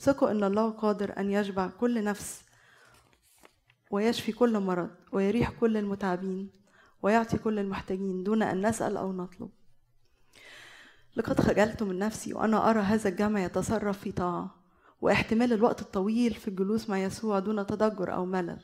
ثقوا 0.00 0.30
أن 0.30 0.44
الله 0.44 0.70
قادر 0.70 1.18
أن 1.18 1.30
يشبع 1.30 1.66
كل 1.68 2.04
نفس 2.04 2.42
ويشفي 3.90 4.32
كل 4.32 4.60
مرض 4.60 4.90
ويريح 5.12 5.50
كل 5.50 5.76
المتعبين 5.76 6.50
ويعطي 7.02 7.38
كل 7.38 7.58
المحتاجين 7.58 8.24
دون 8.24 8.42
أن 8.42 8.66
نسأل 8.66 8.96
أو 8.96 9.12
نطلب. 9.12 9.50
لقد 11.16 11.40
خجلت 11.40 11.82
من 11.82 11.98
نفسي 11.98 12.34
وأنا 12.34 12.70
أرى 12.70 12.80
هذا 12.80 13.08
الجمع 13.08 13.40
يتصرف 13.40 13.98
في 13.98 14.12
طاعة 14.12 14.54
واحتمال 15.00 15.52
الوقت 15.52 15.80
الطويل 15.82 16.34
في 16.34 16.48
الجلوس 16.48 16.90
مع 16.90 16.98
يسوع 16.98 17.38
دون 17.38 17.66
تضجر 17.66 18.14
أو 18.14 18.24
ملل 18.24 18.60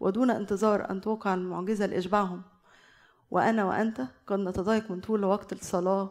ودون 0.00 0.30
انتظار 0.30 0.90
أن 0.90 1.00
توقع 1.00 1.34
المعجزة 1.34 1.86
لإشباعهم. 1.86 2.42
وأنا 3.30 3.64
وأنت 3.64 4.06
قد 4.26 4.38
نتضايق 4.38 4.90
من 4.90 5.00
طول 5.00 5.24
وقت 5.24 5.52
الصلاة 5.52 6.10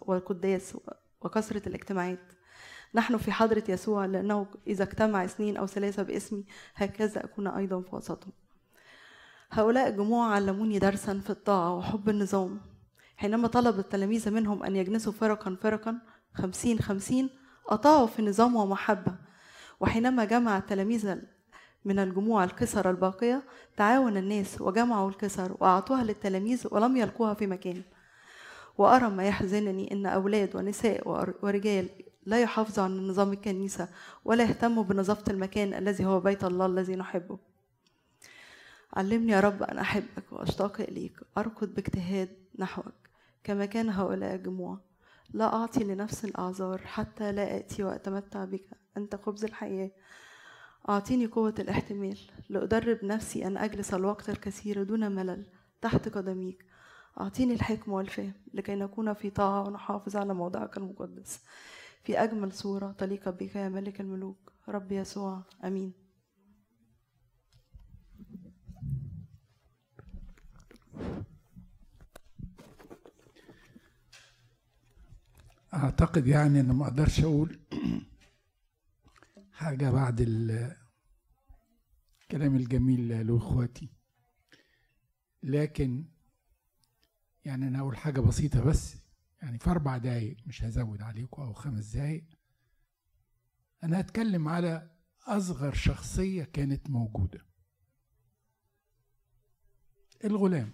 والقداس 0.00 0.76
وكثرة 1.20 1.68
الاجتماعات. 1.68 2.32
نحن 2.94 3.16
في 3.16 3.32
حضرة 3.32 3.64
يسوع 3.68 4.06
لأنه 4.06 4.46
إذا 4.66 4.84
اجتمع 4.84 5.24
اثنين 5.24 5.56
أو 5.56 5.66
ثلاثة 5.66 6.02
باسمي 6.02 6.44
هكذا 6.74 7.24
أكون 7.24 7.46
أيضا 7.46 7.80
في 7.80 7.96
وسطهم. 7.96 8.32
هؤلاء 9.50 9.88
الجموع 9.88 10.26
علموني 10.34 10.78
درسا 10.78 11.20
في 11.24 11.30
الطاعة 11.30 11.74
وحب 11.76 12.08
النظام. 12.08 12.60
حينما 13.16 13.48
طلب 13.48 13.78
التلاميذ 13.78 14.30
منهم 14.30 14.62
أن 14.62 14.76
يجلسوا 14.76 15.12
فرقا 15.12 15.56
فرقا 15.62 15.98
خمسين 16.34 16.78
خمسين 16.78 17.30
أطاعوا 17.68 18.06
في 18.06 18.22
نظام 18.22 18.56
ومحبة. 18.56 19.14
وحينما 19.80 20.24
جمع 20.24 20.58
التلاميذ 20.58 21.16
من 21.84 21.98
الجموع 21.98 22.44
الكسر 22.44 22.90
الباقية 22.90 23.42
تعاون 23.76 24.16
الناس 24.16 24.60
وجمعوا 24.60 25.08
الكسر 25.08 25.56
وأعطوها 25.60 26.04
للتلاميذ 26.04 26.66
ولم 26.70 26.96
يلقوها 26.96 27.34
في 27.34 27.46
مكان 27.46 27.82
وأرى 28.78 29.10
ما 29.10 29.24
يحزنني 29.24 29.92
أن 29.92 30.06
أولاد 30.06 30.56
ونساء 30.56 31.08
ورجال 31.42 31.88
لا 32.26 32.42
يحافظوا 32.42 32.84
على 32.84 32.94
نظام 32.94 33.32
الكنيسة 33.32 33.88
ولا 34.24 34.44
يهتموا 34.44 34.84
بنظافة 34.84 35.32
المكان 35.32 35.74
الذي 35.74 36.04
هو 36.04 36.20
بيت 36.20 36.44
الله 36.44 36.66
الذي 36.66 36.96
نحبه. 36.96 37.38
علمني 38.92 39.32
يا 39.32 39.40
رب 39.40 39.62
أن 39.62 39.78
أحبك 39.78 40.32
وأشتاق 40.32 40.80
إليك 40.80 41.20
أركض 41.38 41.74
باجتهاد 41.74 42.28
نحوك 42.58 42.94
كما 43.44 43.66
كان 43.66 43.88
هؤلاء 43.90 44.34
الجموع 44.34 44.78
لا 45.34 45.54
أعطي 45.54 45.84
لنفس 45.84 46.24
الأعذار 46.24 46.78
حتى 46.78 47.32
لا 47.32 47.56
آتي 47.56 47.84
وأتمتع 47.84 48.44
بك 48.44 48.64
أنت 48.96 49.16
خبز 49.16 49.44
الحياة. 49.44 49.90
أعطيني 50.88 51.26
قوة 51.26 51.54
الاحتمال 51.58 52.18
لأدرب 52.48 53.04
نفسي 53.04 53.46
أن 53.46 53.56
أجلس 53.56 53.94
الوقت 53.94 54.30
الكثير 54.30 54.82
دون 54.82 55.12
ملل 55.12 55.46
تحت 55.82 56.08
قدميك. 56.08 56.64
أعطيني 57.20 57.54
الحكمة 57.54 57.94
والفهم 57.94 58.32
لكي 58.54 58.74
نكون 58.74 59.12
في 59.14 59.30
طاعة 59.30 59.68
ونحافظ 59.68 60.16
على 60.16 60.34
موضعك 60.34 60.76
المقدس. 60.76 61.40
في 62.06 62.18
أجمل 62.18 62.52
صورة 62.52 62.92
تليق 62.92 63.28
بك 63.28 63.56
يا 63.56 63.68
ملك 63.68 64.00
الملوك. 64.00 64.52
رب 64.68 64.92
يسوع 64.92 65.42
أمين. 65.64 65.92
أعتقد 75.74 76.26
يعني 76.26 76.60
ان 76.60 76.72
ما 76.72 76.84
أقدرش 76.84 77.20
أقول 77.20 77.58
حاجة 79.52 79.90
بعد 79.90 80.20
الكلام 80.20 80.76
الجميل 82.56 83.26
له 83.26 83.36
إخواتي. 83.36 83.88
لكن 85.42 86.04
يعني 87.44 87.68
أنا 87.68 87.80
أقول 87.80 87.96
حاجة 87.96 88.20
بسيطة 88.20 88.64
بس. 88.64 89.05
يعني 89.42 89.58
في 89.58 89.70
أربع 89.70 89.98
دقايق 89.98 90.36
مش 90.46 90.62
هزود 90.62 91.02
عليكم 91.02 91.42
أو 91.42 91.52
خمس 91.52 91.84
دقايق. 91.96 92.24
أنا 93.82 94.00
هتكلم 94.00 94.48
على 94.48 94.90
أصغر 95.26 95.74
شخصية 95.74 96.44
كانت 96.44 96.90
موجودة. 96.90 97.46
الغلام. 100.24 100.72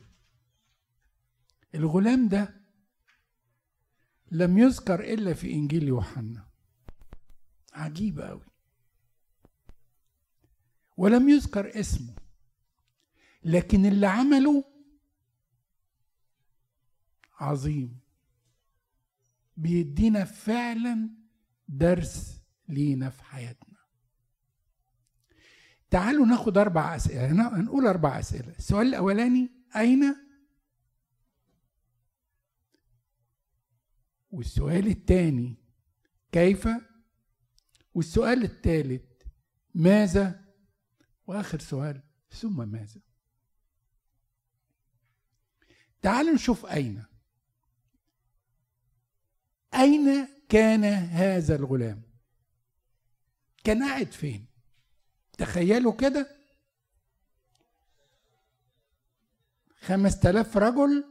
الغلام 1.74 2.28
ده 2.28 2.62
لم 4.30 4.58
يذكر 4.58 5.00
إلا 5.00 5.34
في 5.34 5.52
إنجيل 5.52 5.82
يوحنا. 5.88 6.48
عجيب 7.72 8.20
أوي. 8.20 8.46
ولم 10.96 11.28
يذكر 11.28 11.80
اسمه. 11.80 12.14
لكن 13.44 13.86
اللي 13.86 14.06
عمله 14.06 14.64
عظيم. 17.40 18.01
بيدينا 19.56 20.24
فعلا 20.24 21.10
درس 21.68 22.40
لينا 22.68 23.10
في 23.10 23.24
حياتنا. 23.24 23.78
تعالوا 25.90 26.26
ناخد 26.26 26.58
أربع 26.58 26.96
أسئلة 26.96 27.56
هنقول 27.60 27.86
أربع 27.86 28.18
أسئلة. 28.18 28.48
السؤال 28.58 28.86
الأولاني 28.86 29.50
أين؟ 29.76 30.16
والسؤال 34.30 34.86
الثاني 34.86 35.56
كيف؟ 36.32 36.68
والسؤال 37.94 38.42
الثالث 38.42 39.04
ماذا؟ 39.74 40.44
وآخر 41.26 41.58
سؤال 41.58 42.02
ثم 42.30 42.68
ماذا؟ 42.68 43.00
تعالوا 46.02 46.34
نشوف 46.34 46.66
أين. 46.66 47.04
أين 49.74 50.28
كان 50.48 50.84
هذا 50.84 51.56
الغلام؟ 51.56 52.02
كان 53.64 53.82
قاعد 53.82 54.06
فين؟ 54.12 54.46
تخيلوا 55.38 55.92
كده. 55.92 56.36
خمس 59.80 60.20
تلاف 60.20 60.56
رجل 60.56 61.04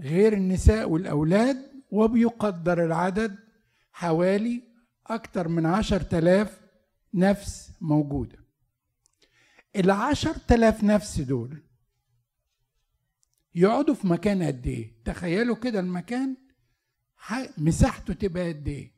غير 0.00 0.32
النساء 0.32 0.88
والأولاد 0.90 1.72
وبيقدر 1.90 2.84
العدد 2.84 3.38
حوالي 3.92 4.62
أكثر 5.06 5.48
من 5.48 5.66
عشر 5.66 6.00
تلاف 6.00 6.60
نفس 7.14 7.72
موجودة. 7.80 8.38
العشر 9.76 10.34
تلاف 10.34 10.84
نفس 10.84 11.20
دول 11.20 11.62
يقعدوا 13.54 13.94
في 13.94 14.06
مكان 14.06 14.42
قد 14.42 14.66
إيه؟ 14.66 15.02
تخيلوا 15.04 15.56
كده 15.56 15.80
المكان. 15.80 16.36
مساحته 17.58 18.14
تبقى 18.14 18.48
قد 18.48 18.68
إيه؟ 18.68 18.90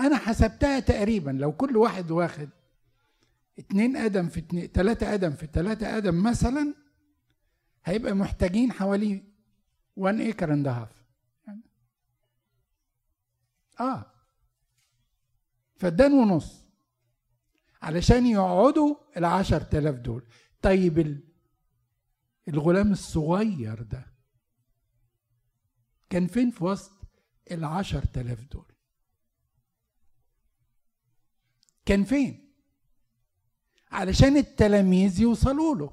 أنا 0.00 0.16
حسبتها 0.16 0.80
تقريبا 0.80 1.30
لو 1.30 1.52
كل 1.52 1.76
واحد 1.76 2.10
واخد 2.10 2.48
اتنين 3.58 3.96
قدم 3.96 4.28
في 4.28 4.40
اتنين 4.40 4.72
تلاتة 4.72 5.14
قدم 5.14 5.30
في 5.32 5.46
تلاتة 5.46 5.96
قدم 5.96 6.22
مثلا 6.22 6.74
هيبقى 7.84 8.14
محتاجين 8.14 8.72
حوالي 8.72 9.22
1 9.96 10.20
acre 10.20 10.52
and 10.52 10.68
half 10.68 11.02
آه. 13.80 14.06
فدان 15.76 16.12
ونص. 16.12 16.62
علشان 17.82 18.26
يقعدوا 18.26 18.96
العشر 19.16 19.60
تلاف 19.60 19.94
دول. 19.94 20.22
طيب 20.62 21.20
الغلام 22.48 22.92
الصغير 22.92 23.82
ده 23.82 24.06
كان 26.10 26.26
فين 26.26 26.50
في 26.50 26.64
وسط 26.64 26.92
العشر 27.50 28.04
تلاف 28.04 28.44
دول؟ 28.44 28.72
كان 31.86 32.04
فين؟ 32.04 32.52
علشان 33.90 34.36
التلاميذ 34.36 35.20
يوصلوا 35.20 35.74
له. 35.76 35.92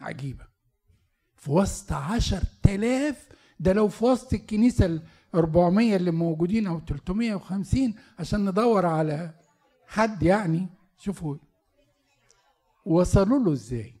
عجيبة. 0.00 0.46
في 1.36 1.50
وسط 1.50 1.92
عشر 1.92 2.42
تلاف 2.62 3.28
ده 3.60 3.72
لو 3.72 3.88
في 3.88 4.04
وسط 4.04 4.32
الكنيسة 4.32 4.86
ال 4.86 5.02
400 5.34 5.96
اللي 5.96 6.10
موجودين 6.10 6.66
أو 6.66 6.80
350 6.80 7.94
عشان 8.18 8.48
ندور 8.48 8.86
على 8.86 9.34
حد 9.86 10.22
يعني 10.22 10.66
شوفوا 10.98 11.36
وصلوا 12.84 13.38
له 13.38 13.52
إزاي؟ 13.52 13.97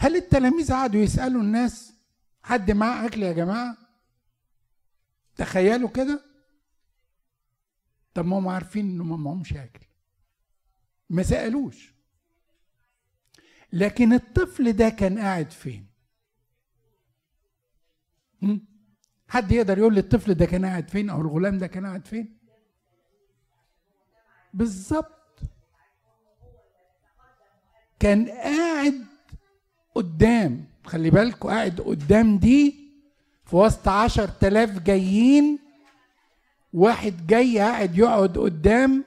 هل 0.00 0.16
التلاميذ 0.16 0.72
قعدوا 0.72 1.00
يسألوا 1.00 1.42
الناس 1.42 1.94
حد 2.42 2.70
معاه 2.70 3.06
أكل 3.06 3.22
يا 3.22 3.32
جماعة؟ 3.32 3.76
تخيلوا 5.36 5.88
كده؟ 5.88 6.20
طب 8.14 8.26
ما 8.26 8.38
هم 8.38 8.48
عارفين 8.48 8.86
انه 8.86 9.04
ما 9.04 9.16
معهمش 9.16 9.52
اكل 9.52 9.86
ما 11.10 11.22
سألوش. 11.22 11.94
لكن 13.72 14.12
الطفل 14.12 14.72
ده 14.72 14.88
كان 14.88 15.18
قاعد 15.18 15.50
فين؟ 15.50 15.86
حد 19.28 19.52
يقدر 19.52 19.78
يقول 19.78 19.94
لي 19.94 20.00
الطفل 20.00 20.34
ده 20.34 20.46
كان 20.46 20.66
قاعد 20.66 20.88
فين 20.90 21.10
أو 21.10 21.20
الغلام 21.20 21.58
ده 21.58 21.66
كان 21.66 21.86
قاعد 21.86 22.06
فين؟ 22.06 22.38
بالظبط. 24.54 25.40
كان 27.98 28.28
قاعد 28.28 29.09
قدام. 29.94 30.64
خلي 30.84 31.10
بالكوا 31.10 31.50
قاعد 31.50 31.80
قدام 31.80 32.38
دي 32.38 32.90
في 33.44 33.56
وسط 33.56 33.88
عشر 33.88 34.28
تلاف 34.28 34.78
جايين. 34.78 35.58
واحد 36.72 37.26
جاي 37.26 37.58
قاعد 37.58 37.98
يقعد 37.98 38.38
قدام. 38.38 39.04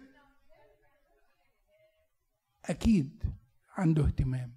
أكيد 2.65 3.23
عنده 3.77 4.05
اهتمام. 4.05 4.53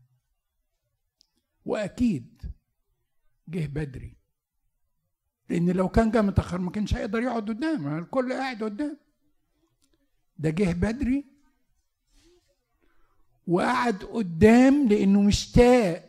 وأكيد 1.64 2.42
جه 3.48 3.66
بدري. 3.66 4.16
لأن 5.48 5.70
لو 5.70 5.88
كان 5.88 6.10
جه 6.10 6.22
متأخر 6.22 6.58
ما 6.58 6.70
كانش 6.70 6.94
هيقدر 6.94 7.22
يقعد 7.22 7.48
قدام. 7.48 7.98
الكل 7.98 8.32
قاعد 8.32 8.62
قدام. 8.62 8.96
ده 10.38 10.50
جه 10.50 10.72
بدري. 10.72 11.24
وقعد 13.46 14.04
قدام 14.04 14.88
لأنه 14.88 15.22
مشتاق. 15.22 16.05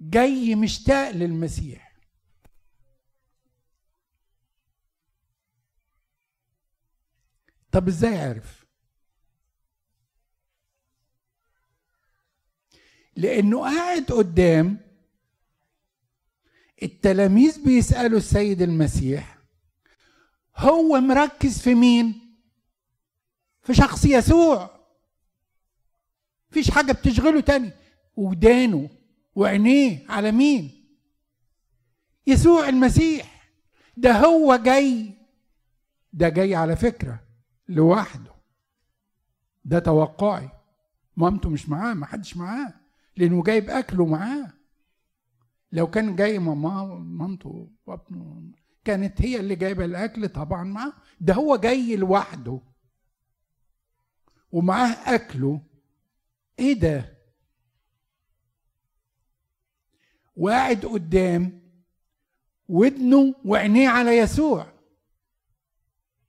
جاي 0.00 0.54
مشتاق 0.54 1.10
للمسيح. 1.10 1.90
طب 7.72 7.88
إزاي 7.88 8.18
عرف 8.18 8.64
لأنه 13.16 13.60
قاعد 13.60 14.04
قدام 14.12 14.78
التلاميذ 16.82 17.64
بيسألوا 17.64 18.18
السيد 18.18 18.62
المسيح 18.62 19.38
هو 20.56 21.00
مركز 21.00 21.58
في 21.58 21.74
مين؟ 21.74 22.36
في 23.62 23.74
شخص 23.74 24.04
يسوع. 24.04 24.80
فيش 26.50 26.70
حاجة 26.70 26.92
بتشغله 26.92 27.40
تاني. 27.40 27.72
ودانه 28.16 28.99
وعينيه 29.34 30.06
على 30.08 30.32
مين؟ 30.32 30.84
يسوع 32.26 32.68
المسيح. 32.68 33.50
ده 33.96 34.12
هو 34.12 34.56
جاي. 34.56 35.14
ده 36.12 36.28
جاي 36.28 36.54
على 36.54 36.76
فكرة 36.76 37.20
لوحده. 37.68 38.32
ده 39.64 39.78
توقعي. 39.78 40.50
مامته 41.16 41.50
مش 41.50 41.68
معاه 41.68 41.94
ما 41.94 42.06
حدش 42.06 42.36
معاه 42.36 42.74
لأنه 43.16 43.42
جايب 43.42 43.70
أكله 43.70 44.06
معاه. 44.06 44.52
لو 45.72 45.86
كان 45.90 46.16
جاي 46.16 46.38
ماما 46.38 46.84
مامته 46.94 47.70
وابنه 47.86 48.42
كانت 48.84 49.22
هي 49.22 49.40
اللي 49.40 49.54
جايبة 49.54 49.84
الأكل 49.84 50.28
طبعا 50.28 50.64
معاه. 50.64 50.92
ده 51.20 51.34
هو 51.34 51.56
جاي 51.56 51.96
لوحده. 51.96 52.60
ومعاه 54.52 55.14
أكله. 55.14 55.60
إيه 56.58 56.72
ده؟ 56.72 57.19
وقاعد 60.40 60.86
قدام 60.86 61.60
ودنه 62.68 63.34
وعينيه 63.44 63.88
على 63.88 64.18
يسوع. 64.18 64.72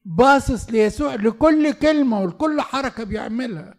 باصص 0.05 0.69
ليسوع 0.69 1.15
لكل 1.15 1.73
كلمة 1.73 2.19
ولكل 2.19 2.61
حركة 2.61 3.03
بيعملها. 3.03 3.75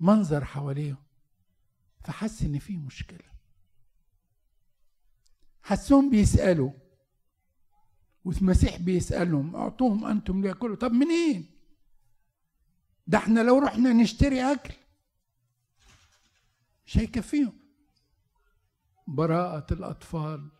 منظر 0.00 0.44
حواليه 0.44 0.96
فحس 2.04 2.42
إن 2.42 2.58
في 2.58 2.76
مشكلة. 2.76 3.28
حسهم 5.62 6.10
بيسألوا 6.10 6.70
والمسيح 8.24 8.76
بيسألهم 8.76 9.56
أعطوهم 9.56 10.04
أنتم 10.04 10.42
لياكلوا 10.42 10.76
طب 10.76 10.92
منين؟ 10.92 11.50
ده 13.06 13.18
إحنا 13.18 13.40
لو 13.40 13.58
رحنا 13.58 13.92
نشتري 13.92 14.52
أكل. 14.52 14.74
مش 16.86 16.98
هيكفيهم 16.98 17.67
براءة 19.08 19.74
الأطفال 19.74 20.50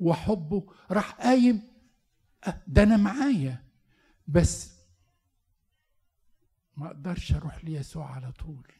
وحبه. 0.00 0.72
راح 0.90 1.10
قايم 1.12 1.62
أه، 2.46 2.62
ده 2.66 2.82
أنا 2.82 2.96
معايا 2.96 3.64
بس 4.28 4.72
ما 6.76 6.86
أقدرش 6.86 7.32
أروح 7.32 7.64
ليسوع 7.64 8.10
على 8.14 8.32
طول. 8.32 8.72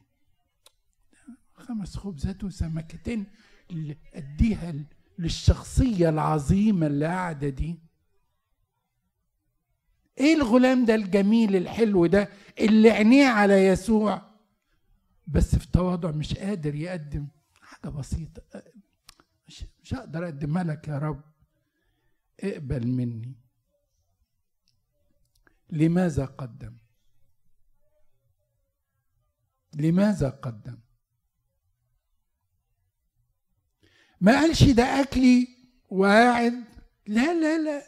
خمس 1.55 1.97
خبزات 1.97 2.45
وسمكتين 2.45 3.27
اللي 3.71 3.97
أديها 4.15 4.75
للشخصية 5.19 6.09
العظيمة 6.09 6.87
اللي 6.87 7.07
قاعدة 7.07 7.49
دي. 7.49 7.79
إيه 10.19 10.35
الغلام 10.35 10.85
ده 10.85 10.95
الجميل 10.95 11.57
الحلو 11.57 12.07
ده 12.07 12.29
اللي 12.61 12.91
عينيه 12.91 13.27
على 13.29 13.67
يسوع؟ 13.67 14.23
بس 15.27 15.57
في 15.57 15.71
تواضع 15.73 16.11
مش 16.11 16.35
قادر 16.35 16.75
يقدم 16.75 17.27
حاجة 17.61 17.91
بسيطة. 17.91 18.43
مش, 19.49 19.65
مش 19.83 19.95
هقدر 19.95 20.25
اقدمها 20.25 20.65
لك 20.65 20.89
يا 20.89 20.99
رب. 20.99 21.23
اقبل 22.41 22.87
مني. 22.87 23.35
لماذا 25.71 26.25
قدم؟ 26.25 26.77
لماذا 29.75 30.31
قدم؟ 30.31 30.79
ما 34.21 34.33
قالش 34.41 34.63
ده 34.65 34.83
أكلي 35.01 35.49
وقاعد 35.91 36.65
لا 37.07 37.35
لا 37.35 37.59
لا. 37.59 37.83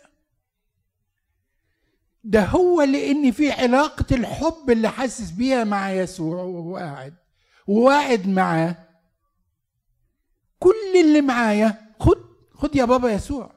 ده 2.25 2.45
هو 2.45 2.83
لأن 2.83 3.31
في 3.33 3.51
علاقة 3.53 4.15
الحب 4.17 4.71
اللي 4.71 4.89
حاسس 4.89 5.31
بيها 5.31 5.65
مع 5.65 5.91
يسوع 5.93 6.43
وهو 6.43 6.77
قاعد 6.77 7.15
وقاعد 7.67 8.29
معاه. 8.29 8.90
كل 10.61 11.01
اللي 11.01 11.21
معايا 11.21 11.95
خد 12.01 12.19
خد 12.55 12.77
يا 12.77 12.85
بابا 12.85 13.13
يسوع. 13.13 13.53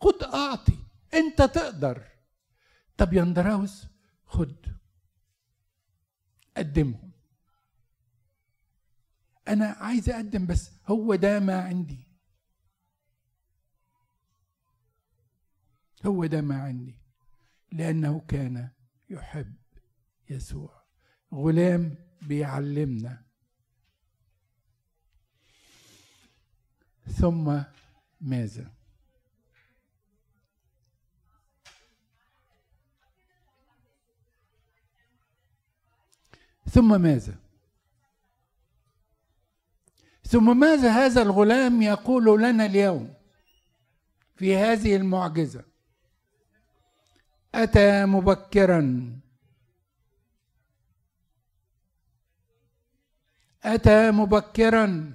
خد 0.00 0.22
أعطي. 0.22 0.78
أنت 1.14 1.42
تقدر. 1.42 2.02
طب 2.96 3.12
يا 3.12 3.22
اندراوس 3.22 3.86
خد. 4.26 4.56
قدمهم. 6.56 7.12
أنا 9.48 9.66
عايز 9.66 10.10
أقدم 10.10 10.46
بس 10.46 10.70
هو 10.86 11.14
ده 11.14 11.40
ما 11.40 11.60
عندي. 11.60 12.08
هو 16.06 16.26
ده 16.26 16.40
ما 16.40 16.62
عندي. 16.62 16.98
لأنه 17.72 18.20
كان 18.28 18.70
يحب 19.10 19.54
يسوع. 20.30 20.82
غلام 21.34 21.94
بيعلمنا 22.22 23.24
ثم 27.06 27.62
ماذا؟ 28.20 28.70
ثم 36.70 37.00
ماذا؟ 37.00 37.34
ثم 40.24 40.60
ماذا 40.60 40.90
هذا 40.90 41.22
الغلام 41.22 41.82
يقول 41.82 42.42
لنا 42.42 42.66
اليوم 42.66 43.14
في 44.36 44.56
هذه 44.56 44.96
المعجزة؟ 44.96 45.64
أتى 47.54 48.06
مبكرا. 48.06 49.12
أتى 53.64 54.10
مبكرا. 54.10 55.14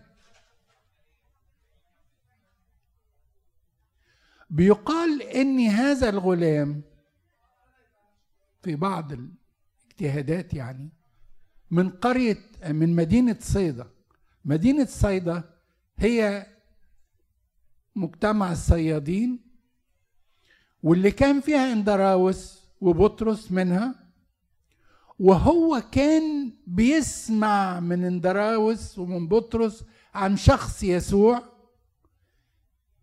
بيقال 4.49 5.21
إن 5.21 5.59
هذا 5.59 6.09
الغلام 6.09 6.81
في 8.61 8.75
بعض 8.75 9.11
الاجتهادات 9.13 10.53
يعني 10.53 10.89
من 11.71 11.89
قرية 11.89 12.37
من 12.69 12.95
مدينة 12.95 13.37
صيدا. 13.39 13.87
مدينة 14.45 14.85
صيدا 14.85 15.43
هي 15.97 16.45
مجتمع 17.95 18.51
الصيادين 18.51 19.39
واللي 20.83 21.11
كان 21.11 21.41
فيها 21.41 21.73
اندراوس 21.73 22.61
وبطرس 22.81 23.51
منها 23.51 23.95
وهو 25.19 25.83
كان 25.91 26.53
بيسمع 26.67 27.79
من 27.79 28.03
اندراوس 28.03 28.99
ومن 28.99 29.27
بطرس 29.27 29.83
عن 30.13 30.37
شخص 30.37 30.83
يسوع. 30.83 31.56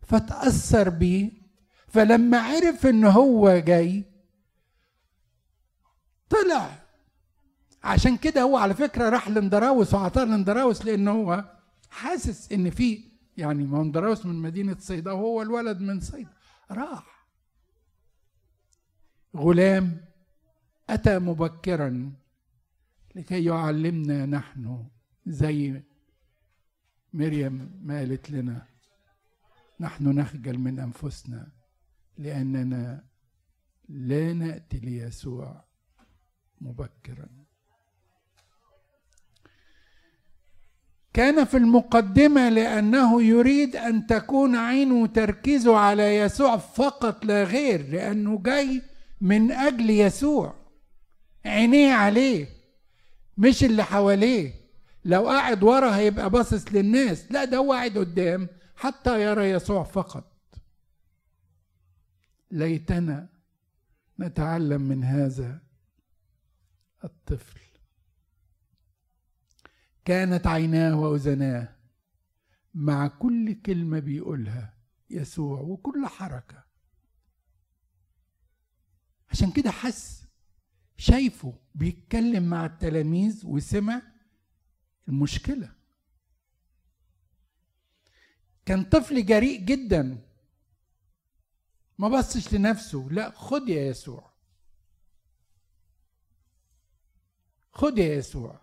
فتأثر 0.06 0.88
بيه. 0.88 1.30
فلما 1.88 2.38
عرف 2.38 2.86
إن 2.86 3.04
هو 3.04 3.58
جاي 3.58 4.04
طلع. 6.30 6.84
عشان 7.82 8.16
كده 8.16 8.42
هو 8.42 8.56
على 8.56 8.74
فكرة 8.74 9.08
راح 9.08 9.28
لندراوس 9.28 9.94
وعطاه 9.94 10.24
لندراوس 10.24 10.84
لأن 10.84 11.08
هو 11.08 11.44
حاسس 11.90 12.52
إن 12.52 12.70
في 12.70 13.04
يعني 13.36 13.64
ما 13.64 13.78
هو 13.78 13.84
ندراوس 13.84 14.26
من 14.26 14.34
مدينة 14.34 14.76
صيدا 14.78 15.12
وهو 15.12 15.42
الولد 15.42 15.80
من 15.80 16.00
صيدا 16.00 16.30
راح. 16.70 17.26
غلام 19.36 20.00
أتى 20.90 21.18
مبكرا 21.18 22.12
لكي 23.14 23.44
يعلمنا 23.44 24.26
نحن 24.26 24.84
زي 25.26 25.82
مريم 27.12 27.80
ما 27.82 27.98
قالت 27.98 28.30
لنا. 28.30 28.66
نحن 29.84 30.08
نخجل 30.08 30.58
من 30.58 30.78
أنفسنا 30.78 31.48
لأننا 32.18 33.04
لا 33.88 34.32
نأتي 34.32 34.78
ليسوع 34.78 35.64
مبكرا. 36.60 37.28
كان 41.14 41.44
في 41.44 41.56
المقدمة 41.56 42.48
لأنه 42.48 43.22
يريد 43.22 43.76
أن 43.76 44.06
تكون 44.06 44.56
عينه 44.56 45.06
تركيزه 45.06 45.76
على 45.76 46.16
يسوع 46.16 46.56
فقط 46.56 47.24
لا 47.24 47.44
غير 47.44 47.88
لأنه 47.88 48.42
جاي 48.42 48.82
من 49.20 49.52
أجل 49.52 49.90
يسوع. 49.90 50.54
عينيه 51.44 51.92
عليه 51.92 52.46
مش 53.38 53.64
اللي 53.64 53.84
حواليه. 53.84 54.52
لو 55.04 55.28
قاعد 55.28 55.62
ورا 55.62 55.96
هيبقى 55.96 56.30
باصص 56.30 56.64
للناس. 56.72 57.32
لا 57.32 57.44
ده 57.44 57.56
هو 57.56 57.72
قاعد 57.72 57.98
قدام. 57.98 58.48
حتى 58.76 59.22
يرى 59.22 59.50
يسوع 59.50 59.84
فقط. 59.84 60.34
ليتنا 62.50 63.28
نتعلم 64.20 64.82
من 64.82 65.04
هذا 65.04 65.62
الطفل. 67.04 67.60
كانت 70.04 70.46
عيناه 70.46 71.00
وأذناه. 71.00 71.76
مع 72.74 73.06
كل 73.08 73.60
كلمة 73.62 73.98
بيقولها 73.98 74.74
يسوع 75.10 75.60
وكل 75.60 76.06
حركة. 76.06 76.64
عشان 79.30 79.50
كده 79.50 79.70
حس 79.70 80.24
شايفه 80.96 81.58
بيتكلم 81.74 82.42
مع 82.42 82.66
التلاميذ 82.66 83.46
وسمع 83.46 84.02
المشكلة. 85.08 85.73
كان 88.66 88.84
طفل 88.84 89.26
جريء 89.26 89.60
جدا. 89.60 90.18
ما 91.98 92.08
بصش 92.08 92.54
لنفسه. 92.54 93.08
لا 93.10 93.30
خد 93.30 93.68
يا 93.68 93.82
يسوع. 93.82 94.32
خد 97.72 97.98
يا 97.98 98.14
يسوع. 98.14 98.60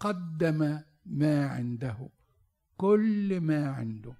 قدم 0.00 0.82
ما 1.06 1.46
عنده. 1.46 2.08
كل 2.76 3.40
ما 3.40 3.68
عنده. 3.68 4.14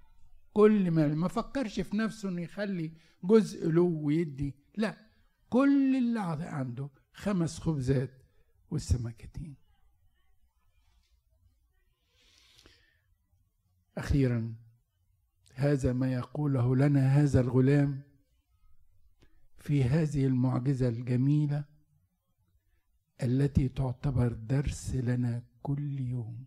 كل 0.52 0.90
ما 0.90 1.08
ما 1.08 1.28
فكرش 1.28 1.80
في 1.80 1.96
نفسه 1.96 2.28
إنه 2.28 2.42
يخلي 2.42 2.92
جزء 3.24 3.68
له 3.68 3.82
ويدي. 3.82 4.54
لا 4.76 4.96
كل 5.50 5.96
اللي 5.96 6.20
عنده 6.46 6.90
خمس 7.12 7.58
خبزات 7.58 8.10
والسمكتين. 8.70 9.56
أخيرا 13.98 14.54
هذا 15.58 15.92
ما 15.92 16.12
يقوله 16.12 16.76
لنا 16.76 17.08
هذا 17.08 17.40
الغلام 17.40 18.02
في 19.56 19.84
هذه 19.84 20.26
المعجزة 20.26 20.88
الجميلة 20.88 21.64
التي 23.22 23.68
تعتبر 23.68 24.32
درس 24.32 24.94
لنا 24.94 25.42
كل 25.62 26.00
يوم. 26.00 26.44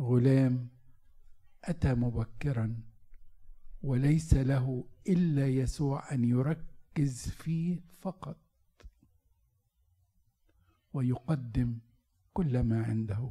غلام 0.00 0.68
أتى 1.64 1.94
مبكرا 1.94 2.76
وليس 3.82 4.34
له 4.34 4.84
إلا 5.08 5.48
يسوع 5.48 6.12
أن 6.12 6.24
يركز 6.24 7.28
فيه 7.28 7.80
فقط 8.00 8.36
ويقدم 10.92 11.78
كل 12.32 12.60
ما 12.62 12.84
عنده. 12.84 13.30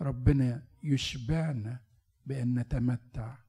ربنا 0.00 0.66
يشبعنا 0.82 1.80
بأن 2.26 2.58
نتمتع. 2.58 3.41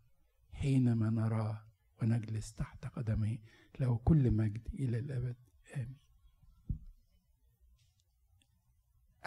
حينما 0.64 1.10
نراه 1.10 1.66
ونجلس 2.02 2.54
تحت 2.54 2.86
قدميه 2.86 3.38
له 3.80 3.98
كل 3.98 4.32
مجد 4.32 4.68
إلى 4.74 5.00
الأبد. 5.00 5.36
آمين. 5.76 5.98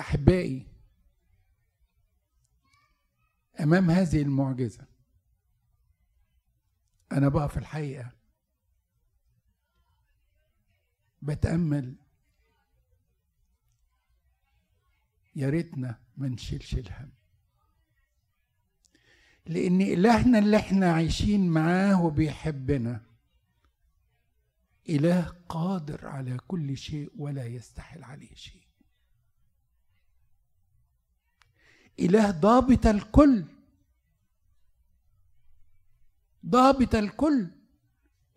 أحبائي 0.00 0.66
أمام 3.60 3.90
هذه 3.90 4.22
المعجزة 4.22 4.86
أنا 7.12 7.28
بقى 7.28 7.48
في 7.48 7.56
الحقيقة 7.56 8.12
بتأمل 11.22 11.96
يا 15.36 15.50
ريتنا 15.50 16.02
ما 16.16 16.28
نشيلش 16.28 16.74
الهم 16.74 17.12
لأن 19.46 19.82
إلهنا 19.82 20.38
اللي 20.38 20.56
إحنا 20.56 20.92
عايشين 20.92 21.48
معاه 21.48 22.04
وبيحبنا. 22.04 23.00
إله 24.88 25.36
قادر 25.48 26.06
على 26.06 26.36
كل 26.48 26.76
شيء 26.76 27.12
ولا 27.18 27.46
يستحل 27.46 28.04
عليه 28.04 28.34
شيء. 28.34 28.62
إله 32.00 32.30
ضابط 32.30 32.86
الكل. 32.86 33.44
ضابط 36.46 36.94
الكل. 36.94 37.50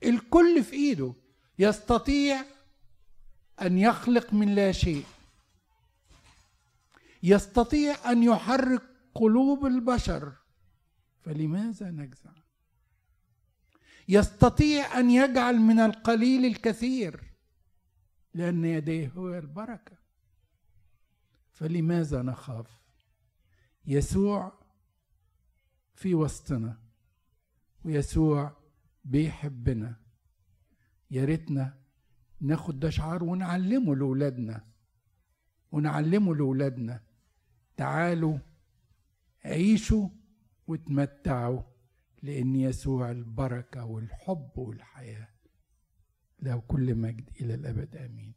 الكل 0.03 0.63
في 0.63 0.73
إيده. 0.73 1.13
يستطيع 1.59 2.45
أن 3.61 3.77
يخلق 3.77 4.33
من 4.33 4.55
لا 4.55 4.71
شيء. 4.71 5.05
يستطيع 7.23 8.11
أن 8.11 8.23
يحرك 8.23 8.81
قلوب 9.15 9.65
البشر. 9.65 10.38
فلماذا 11.29 11.91
نجزع؟ 11.91 12.31
يستطيع 14.07 14.99
أن 14.99 15.09
يجعل 15.09 15.57
من 15.59 15.79
القليل 15.79 16.45
الكثير 16.45 17.23
لأن 18.33 18.65
يديه 18.65 19.09
هو 19.09 19.37
البركة. 19.37 19.97
فلماذا 21.51 22.21
نخاف؟ 22.21 22.79
يسوع 23.85 24.53
في 25.93 26.15
وسطنا 26.15 26.77
ويسوع 27.85 28.57
بيحبنا. 29.05 29.95
يا 31.11 31.25
ريتنا 31.25 31.77
ناخد 32.41 32.79
ده 32.79 32.89
شعار 32.89 33.23
ونعلمه 33.23 33.95
لأولادنا. 33.95 34.65
ونعلمه 35.71 36.35
لأولادنا 36.35 37.03
تعالوا 37.77 38.37
عيشوا 39.45 40.09
وتمتعوا 40.69 41.61
لأن 42.23 42.55
يسوع 42.55 43.11
البركة 43.11 43.85
والحب 43.85 44.51
والحياة 44.57 45.27
له 46.41 46.59
كل 46.67 46.95
مجد 46.95 47.29
إلى 47.41 47.53
الأبد 47.53 47.95
آمين. 47.95 48.33